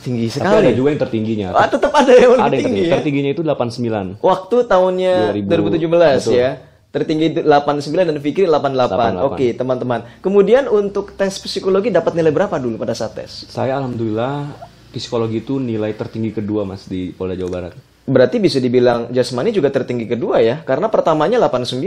tinggi 0.00 0.26
Tapi 0.30 0.40
ada 0.44 0.60
sekali. 0.62 0.78
juga 0.78 0.88
yang 0.92 1.00
tertingginya. 1.02 1.48
Ah, 1.52 1.66
tetap 1.66 1.92
ada 1.96 2.12
yang 2.12 2.30
lebih 2.36 2.44
ada 2.44 2.54
yang 2.54 2.62
tinggi 2.62 2.80
tertinggi. 2.80 2.82
ya. 2.82 2.94
Tertingginya 3.00 3.30
itu 3.32 3.42
89. 3.42 4.22
Waktu 4.22 4.56
tahunnya 4.68 5.14
2000, 5.34 5.48
2017 5.48 6.20
betul. 6.20 6.34
ya. 6.36 6.50
Tertinggi 6.90 7.24
itu 7.30 7.40
89 7.46 8.08
dan 8.10 8.16
Fikri 8.18 8.44
88. 8.50 9.22
88. 9.22 9.28
Oke, 9.30 9.46
teman-teman. 9.54 10.00
Kemudian 10.18 10.66
untuk 10.66 11.14
tes 11.14 11.38
psikologi 11.38 11.94
dapat 11.94 12.18
nilai 12.18 12.34
berapa 12.34 12.58
dulu 12.58 12.82
pada 12.82 12.98
saat 12.98 13.14
tes? 13.14 13.46
Saya 13.46 13.78
alhamdulillah 13.78 14.50
psikologi 14.90 15.38
itu 15.38 15.62
nilai 15.62 15.94
tertinggi 15.94 16.34
kedua 16.34 16.66
mas 16.66 16.90
di 16.90 17.14
Polda 17.14 17.38
Jawa 17.38 17.50
Barat. 17.50 17.72
Berarti 18.10 18.42
bisa 18.42 18.58
dibilang 18.58 19.06
jasmani 19.14 19.54
juga 19.54 19.70
tertinggi 19.70 20.10
kedua 20.10 20.42
ya, 20.42 20.66
karena 20.66 20.90
pertamanya 20.90 21.38
89. 21.38 21.78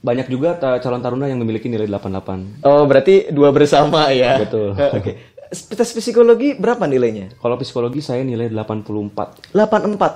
Banyak 0.00 0.26
juga 0.30 0.54
calon 0.78 1.02
taruna 1.02 1.26
yang 1.26 1.42
memiliki 1.42 1.66
nilai 1.66 1.90
88. 1.90 2.62
Oh, 2.62 2.86
berarti 2.86 3.28
dua 3.34 3.50
bersama 3.50 4.08
ya. 4.14 4.38
Betul. 4.38 4.72
Oke. 4.96 5.18
Tes 5.50 5.90
psikologi 5.90 6.54
berapa 6.54 6.86
nilainya? 6.86 7.34
Kalau 7.36 7.58
psikologi 7.58 7.98
saya 7.98 8.22
nilai 8.22 8.46
84. 8.46 9.50
84 9.50 9.58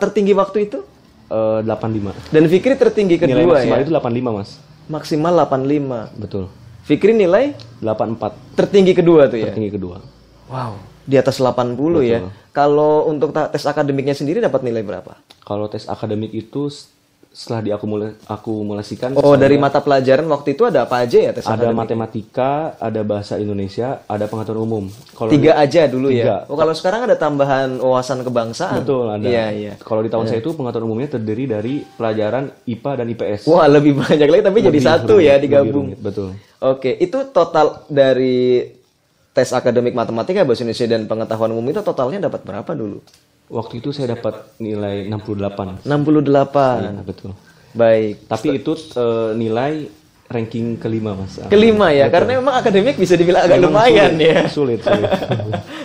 tertinggi 0.00 0.30
waktu 0.32 0.58
itu 0.64 0.78
Eh, 1.24 1.60
85. 1.60 2.12
dan 2.30 2.44
Fikri 2.44 2.76
tertinggi 2.76 3.16
kedua 3.16 3.32
Nilai 3.34 3.48
maksimal 3.48 3.76
ya 3.76 3.82
itu 3.82 3.92
85 3.92 4.30
mas. 4.30 4.50
maksimal 4.86 5.32
85 5.40 6.12
Betul. 6.14 6.44
Fikri 6.84 7.16
nilai 7.16 7.56
84 7.80 8.36
tertinggi 8.54 8.92
kedua 8.92 9.26
tuh 9.26 9.40
ya 9.40 9.48
tertinggi 9.48 9.72
kedua. 9.72 10.04
wow 10.46 10.76
di 11.02 11.16
atas 11.16 11.40
80 11.40 11.80
ya 12.02 12.20
kalau 12.50 13.08
untuk 13.08 13.32
tes 13.32 13.64
akademiknya 13.64 14.12
sendiri 14.12 14.38
dapat 14.38 14.60
nilai 14.62 14.80
berapa 14.80 15.16
Kalau 15.40 15.66
tes 15.66 15.84
akademik 15.84 16.28
itu 16.30 16.68
setelah 17.34 17.66
diakumulasikan 17.66 19.18
oh 19.18 19.34
dari 19.34 19.58
mata 19.58 19.82
pelajaran 19.82 20.22
waktu 20.30 20.54
itu 20.54 20.70
ada 20.70 20.86
apa 20.86 21.02
aja 21.02 21.18
ya 21.18 21.30
tes 21.34 21.42
ada 21.42 21.66
akademik 21.66 21.82
matematika, 21.82 22.78
ada 22.78 23.02
bahasa 23.02 23.42
Indonesia, 23.42 24.06
ada 24.06 24.30
pengetahuan 24.30 24.62
umum. 24.62 24.84
Kalau 25.18 25.34
tiga 25.34 25.58
aja 25.58 25.90
dulu 25.90 26.14
ya 26.14 26.22
Tiga. 26.22 26.36
oh 26.46 26.54
kalau 26.54 26.70
sekarang 26.78 27.10
ada 27.10 27.18
tambahan 27.18 27.82
wawasan 27.82 28.22
kebangsaan 28.22 28.86
betul 28.86 29.10
ada. 29.10 29.26
iya 29.26 29.50
iya 29.50 29.72
Kalau 29.82 30.06
di 30.06 30.14
tahun 30.14 30.30
saya 30.30 30.38
itu 30.38 30.54
pengetahuan 30.54 30.86
umumnya 30.86 31.10
terdiri 31.10 31.44
dari 31.50 31.82
pelajaran 31.82 32.54
IPA 32.70 32.90
dan 33.02 33.06
IPS. 33.10 33.40
wah 33.50 33.66
lebih 33.66 33.98
banyak 33.98 34.28
lagi 34.30 34.42
tapi 34.46 34.58
jadi 34.62 34.78
Lebih 34.78 34.86
satu 34.86 35.14
rumit, 35.18 35.26
ya 35.26 35.34
digabung 35.42 35.90
rumit, 35.90 35.98
betul. 35.98 36.38
Oke, 36.62 36.94
itu 36.96 37.18
total 37.34 37.82
dari 37.90 38.62
tes 39.34 39.50
akademik 39.50 39.92
matematika, 39.92 40.46
bahasa 40.46 40.62
Indonesia 40.62 40.86
dan 40.86 41.10
pengetahuan 41.10 41.50
umum 41.50 41.66
itu 41.66 41.82
totalnya 41.82 42.30
dapat 42.30 42.46
berapa 42.46 42.70
dulu? 42.72 43.02
Waktu 43.48 43.85
itu 43.85 43.92
saya 43.92 44.16
dapat 44.16 44.57
nilai 44.57 45.04
68. 45.12 45.85
68. 45.85 45.85
Iya, 45.85 47.02
betul. 47.04 47.30
Baik. 47.76 48.24
Tapi 48.24 48.46
itu 48.57 48.72
eh, 48.96 49.30
nilai 49.37 49.74
ranking 50.24 50.80
kelima 50.80 51.12
mas. 51.12 51.37
Kelima 51.52 51.92
ya, 51.92 52.09
karena 52.09 52.40
memang 52.40 52.57
akademik 52.57 52.96
bisa 52.96 53.12
dibilang 53.14 53.44
agak 53.44 53.61
Memang 53.61 53.76
lumayan 53.76 54.12
sulit, 54.16 54.24
ya. 54.24 54.38
Sulit, 54.48 54.80
sulit. 54.80 55.11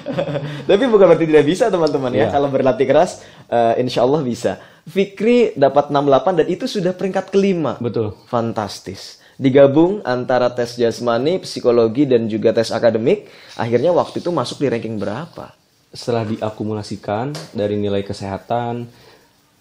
Tapi 0.69 0.83
bukan 0.87 1.05
berarti 1.11 1.27
tidak 1.27 1.45
bisa 1.45 1.67
teman-teman 1.67 2.11
ya. 2.15 2.27
Iya. 2.27 2.27
Kalau 2.31 2.47
berlatih 2.47 2.87
keras, 2.87 3.19
eh, 3.51 3.83
insya 3.83 4.07
Allah 4.07 4.23
bisa. 4.23 4.55
Fikri 4.87 5.53
dapat 5.59 5.91
68 5.91 6.39
dan 6.39 6.47
itu 6.47 6.65
sudah 6.65 6.95
peringkat 6.95 7.29
kelima. 7.29 7.75
Betul. 7.83 8.15
Fantastis. 8.31 9.19
Digabung 9.39 10.03
antara 10.03 10.51
tes 10.51 10.75
jasmani, 10.75 11.39
psikologi, 11.43 12.03
dan 12.03 12.27
juga 12.27 12.51
tes 12.51 12.75
akademik, 12.75 13.27
akhirnya 13.55 13.95
waktu 13.95 14.19
itu 14.19 14.35
masuk 14.35 14.59
di 14.59 14.67
ranking 14.67 14.99
berapa? 14.99 15.58
Setelah 15.89 16.21
diakumulasikan 16.29 17.33
dari 17.53 17.73
nilai 17.73 18.05
kesehatan, 18.05 18.85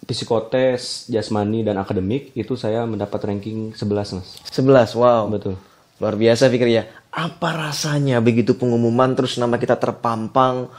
psikotes, 0.05 1.09
jasmani 1.09 1.65
dan 1.65 1.81
akademik 1.81 2.33
itu 2.37 2.53
saya 2.53 2.85
mendapat 2.85 3.17
ranking 3.25 3.73
11 3.73 4.17
mas. 4.21 4.37
11, 4.49 4.93
wow. 4.97 5.25
Betul. 5.29 5.57
Luar 5.99 6.15
biasa 6.15 6.47
Fikri 6.47 6.79
ya. 6.79 6.85
Apa 7.09 7.51
rasanya 7.57 8.21
begitu 8.21 8.53
pengumuman 8.55 9.17
terus 9.17 9.41
nama 9.41 9.57
kita 9.57 9.75
terpampang 9.75 10.69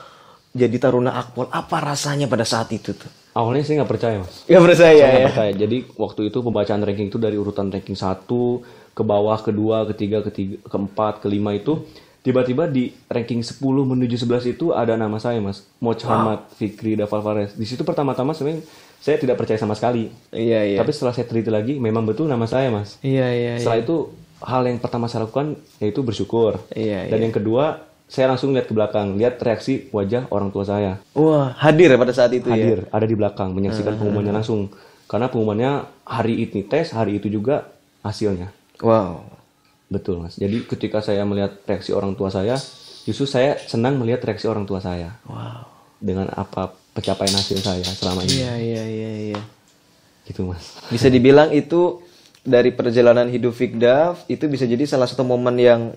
jadi 0.54 0.76
Taruna 0.78 1.18
Akpol? 1.18 1.50
Apa 1.50 1.82
rasanya 1.82 2.30
pada 2.30 2.46
saat 2.46 2.70
itu 2.70 2.94
tuh? 2.94 3.10
Awalnya 3.34 3.62
saya 3.62 3.74
nggak 3.82 3.90
percaya 3.90 4.16
mas. 4.18 4.42
Gak 4.42 4.62
percaya 4.62 4.90
Saya 4.90 5.10
nggak 5.10 5.22
ya? 5.22 5.28
percaya. 5.30 5.52
Jadi 5.54 5.76
waktu 5.94 6.20
itu 6.30 6.38
pembacaan 6.42 6.82
ranking 6.82 7.08
itu 7.10 7.18
dari 7.18 7.36
urutan 7.38 7.70
ranking 7.70 7.94
1 7.94 8.26
ke 8.90 9.02
bawah, 9.06 9.38
kedua, 9.38 9.86
ketiga, 9.94 10.18
ketiga, 10.26 10.58
keempat, 10.66 11.22
kelima 11.22 11.54
itu 11.54 11.86
tiba-tiba 12.20 12.68
di 12.68 12.92
ranking 13.08 13.40
10 13.40 13.60
menuju 13.62 14.16
11 14.20 14.52
itu 14.56 14.76
ada 14.76 14.96
nama 14.96 15.16
saya 15.16 15.40
mas. 15.40 15.64
Muhammad 15.80 16.44
Fikri 16.56 16.96
Daval 16.96 17.24
Fares. 17.24 17.56
Di 17.56 17.64
situ 17.64 17.80
pertama-tama 17.84 18.36
sebenarnya 18.36 18.64
saya 19.00 19.16
tidak 19.16 19.40
percaya 19.40 19.56
sama 19.56 19.72
sekali. 19.72 20.12
Iya, 20.28 20.76
iya. 20.76 20.78
Tapi 20.78 20.92
setelah 20.92 21.16
saya 21.16 21.24
teliti 21.24 21.48
lagi, 21.48 21.80
memang 21.80 22.04
betul 22.04 22.28
nama 22.28 22.44
saya 22.44 22.68
mas. 22.68 23.00
Iya, 23.00 23.28
iya, 23.32 23.52
iya. 23.56 23.60
Setelah 23.64 23.80
itu 23.80 23.96
hal 24.44 24.62
yang 24.68 24.78
pertama 24.80 25.08
saya 25.08 25.24
lakukan 25.24 25.56
yaitu 25.80 26.04
bersyukur. 26.04 26.60
Iya, 26.72 27.08
Dan 27.08 27.28
yang 27.28 27.34
kedua 27.34 27.88
saya 28.10 28.26
langsung 28.26 28.52
lihat 28.52 28.66
ke 28.66 28.74
belakang, 28.74 29.14
lihat 29.16 29.38
reaksi 29.38 29.88
wajah 29.94 30.26
orang 30.28 30.50
tua 30.50 30.66
saya. 30.66 30.98
Wah, 31.14 31.54
hadir 31.56 31.94
ya 31.94 31.96
pada 31.96 32.12
saat 32.12 32.34
itu 32.34 32.50
ya? 32.50 32.58
Hadir, 32.58 32.78
ada 32.90 33.06
di 33.06 33.14
belakang, 33.16 33.54
menyaksikan 33.54 33.96
pengumumannya 33.96 34.34
langsung. 34.34 34.68
Karena 35.06 35.30
pengumumannya 35.30 35.86
hari 36.02 36.42
ini 36.42 36.66
tes, 36.66 36.90
hari 36.90 37.22
itu 37.22 37.30
juga 37.30 37.70
hasilnya. 38.02 38.50
Wow. 38.82 39.39
Betul 39.90 40.22
mas. 40.22 40.38
Jadi 40.38 40.62
ketika 40.64 41.02
saya 41.02 41.26
melihat 41.26 41.58
reaksi 41.66 41.90
orang 41.90 42.14
tua 42.14 42.30
saya, 42.30 42.54
justru 43.02 43.26
saya 43.26 43.58
senang 43.58 43.98
melihat 43.98 44.22
reaksi 44.22 44.46
orang 44.46 44.62
tua 44.62 44.78
saya. 44.78 45.18
Wow. 45.26 45.66
Dengan 45.98 46.30
apa 46.32 46.72
pencapaian 46.94 47.34
hasil 47.34 47.58
saya 47.58 47.82
selama 47.82 48.22
ini. 48.24 48.38
Iya, 48.38 48.54
iya, 48.56 48.82
iya, 48.86 49.12
iya. 49.34 49.42
Gitu 50.24 50.46
mas. 50.46 50.78
Bisa 50.88 51.10
dibilang 51.10 51.50
itu 51.50 52.06
dari 52.46 52.70
perjalanan 52.72 53.28
hidup 53.28 53.52
Fikdaf 53.52 54.24
itu 54.30 54.46
bisa 54.48 54.64
jadi 54.64 54.86
salah 54.86 55.10
satu 55.10 55.26
momen 55.26 55.58
yang 55.60 55.92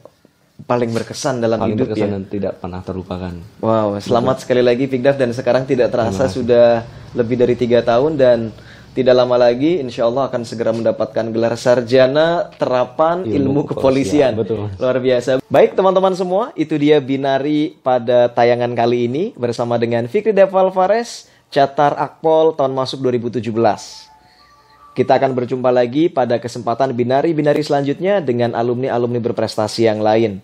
paling 0.65 0.89
berkesan 0.89 1.39
dalam 1.39 1.61
Paling 1.61 1.77
hidup 1.77 1.93
berkesan 1.93 2.09
ya. 2.09 2.13
dan 2.17 2.23
tidak 2.27 2.53
pernah 2.57 2.81
terlupakan. 2.81 3.33
Wow, 3.61 4.01
selamat 4.01 4.41
sekali 4.41 4.65
lagi 4.65 4.89
Fikdaf 4.89 5.21
dan 5.21 5.29
sekarang 5.37 5.69
tidak 5.69 5.93
terasa 5.93 6.25
sudah 6.29 6.81
lebih 7.13 7.37
dari 7.37 7.53
tiga 7.53 7.85
tahun 7.85 8.17
dan 8.17 8.49
tidak 8.93 9.17
lama 9.17 9.35
lagi 9.41 9.81
insya 9.81 10.05
Allah 10.05 10.29
akan 10.29 10.45
segera 10.45 10.69
mendapatkan 10.69 11.25
gelar 11.33 11.57
sarjana 11.57 12.53
terapan 12.61 13.25
ilmu, 13.25 13.33
Ilmu 13.33 13.61
kepolisian. 13.73 14.37
kepolisian, 14.37 14.69
betul. 14.69 14.69
Luar 14.77 14.97
biasa. 15.01 15.29
Baik 15.49 15.73
teman-teman 15.73 16.13
semua, 16.13 16.53
itu 16.53 16.77
dia 16.77 17.01
Binari 17.01 17.73
pada 17.81 18.29
tayangan 18.29 18.69
kali 18.77 19.09
ini 19.09 19.23
bersama 19.33 19.81
dengan 19.81 20.05
Fikri 20.05 20.29
Deval 20.29 20.69
Catar 21.53 21.93
Akpol 21.97 22.53
tahun 22.53 22.73
masuk 22.73 23.01
2017. 23.01 23.41
Kita 24.93 25.17
akan 25.17 25.33
berjumpa 25.33 25.73
lagi 25.73 26.05
pada 26.05 26.37
kesempatan 26.37 26.93
binari-binari 26.93 27.65
selanjutnya 27.65 28.21
dengan 28.21 28.53
alumni-alumni 28.53 29.17
berprestasi 29.17 29.89
yang 29.89 30.05
lain. 30.05 30.37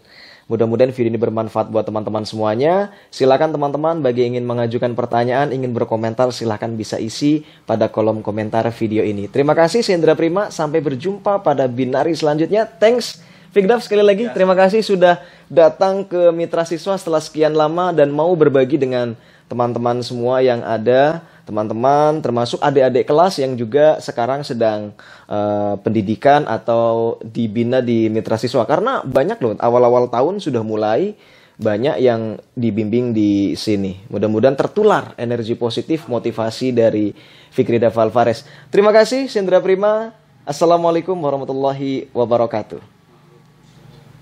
Mudah-mudahan 0.50 0.90
video 0.90 1.14
ini 1.14 1.22
bermanfaat 1.22 1.70
buat 1.70 1.86
teman-teman 1.86 2.26
semuanya. 2.26 2.90
Silakan 3.14 3.54
teman-teman 3.54 4.02
bagi 4.02 4.26
ingin 4.26 4.50
mengajukan 4.50 4.98
pertanyaan, 4.98 5.54
ingin 5.54 5.78
berkomentar, 5.78 6.26
silakan 6.34 6.74
bisa 6.74 6.98
isi 6.98 7.46
pada 7.70 7.86
kolom 7.86 8.26
komentar 8.26 8.66
video 8.74 9.06
ini. 9.06 9.30
Terima 9.30 9.54
kasih, 9.54 9.86
saya 9.86 10.02
Indra 10.02 10.18
Prima. 10.18 10.50
Sampai 10.50 10.82
berjumpa 10.82 11.46
pada 11.46 11.70
binari 11.70 12.18
selanjutnya. 12.18 12.66
Thanks, 12.66 13.22
Fikdaf 13.54 13.86
sekali 13.86 14.02
lagi. 14.02 14.26
Terima 14.34 14.58
kasih 14.58 14.82
sudah 14.82 15.22
datang 15.54 16.02
ke 16.02 16.34
Mitra 16.34 16.66
Siswa 16.66 16.98
setelah 16.98 17.22
sekian 17.22 17.54
lama 17.54 17.94
dan 17.94 18.10
mau 18.10 18.34
berbagi 18.34 18.82
dengan 18.82 19.14
teman-teman 19.50 20.02
semua 20.06 20.42
yang 20.42 20.66
ada 20.66 21.26
teman-teman 21.50 22.22
termasuk 22.22 22.62
adik-adik 22.62 23.10
kelas 23.10 23.42
yang 23.42 23.58
juga 23.58 23.98
sekarang 23.98 24.46
sedang 24.46 24.94
eh, 25.26 25.74
pendidikan 25.82 26.46
atau 26.46 27.18
dibina 27.26 27.82
di 27.82 28.06
mitra 28.14 28.38
siswa 28.38 28.70
karena 28.70 29.02
banyak 29.02 29.42
loh 29.42 29.58
awal-awal 29.58 30.14
tahun 30.14 30.38
sudah 30.38 30.62
mulai 30.62 31.18
banyak 31.60 32.00
yang 32.00 32.40
dibimbing 32.56 33.12
di 33.12 33.58
sini. 33.60 34.00
Mudah-mudahan 34.08 34.56
tertular 34.56 35.12
energi 35.20 35.60
positif 35.60 36.08
motivasi 36.08 36.72
dari 36.72 37.12
Fikri 37.52 37.76
Daval 37.76 38.16
Fares. 38.16 38.48
Terima 38.72 38.96
kasih 38.96 39.28
Sendra 39.28 39.60
Prima. 39.60 40.16
Assalamualaikum 40.48 41.20
warahmatullahi 41.20 42.08
wabarakatuh. 42.16 42.99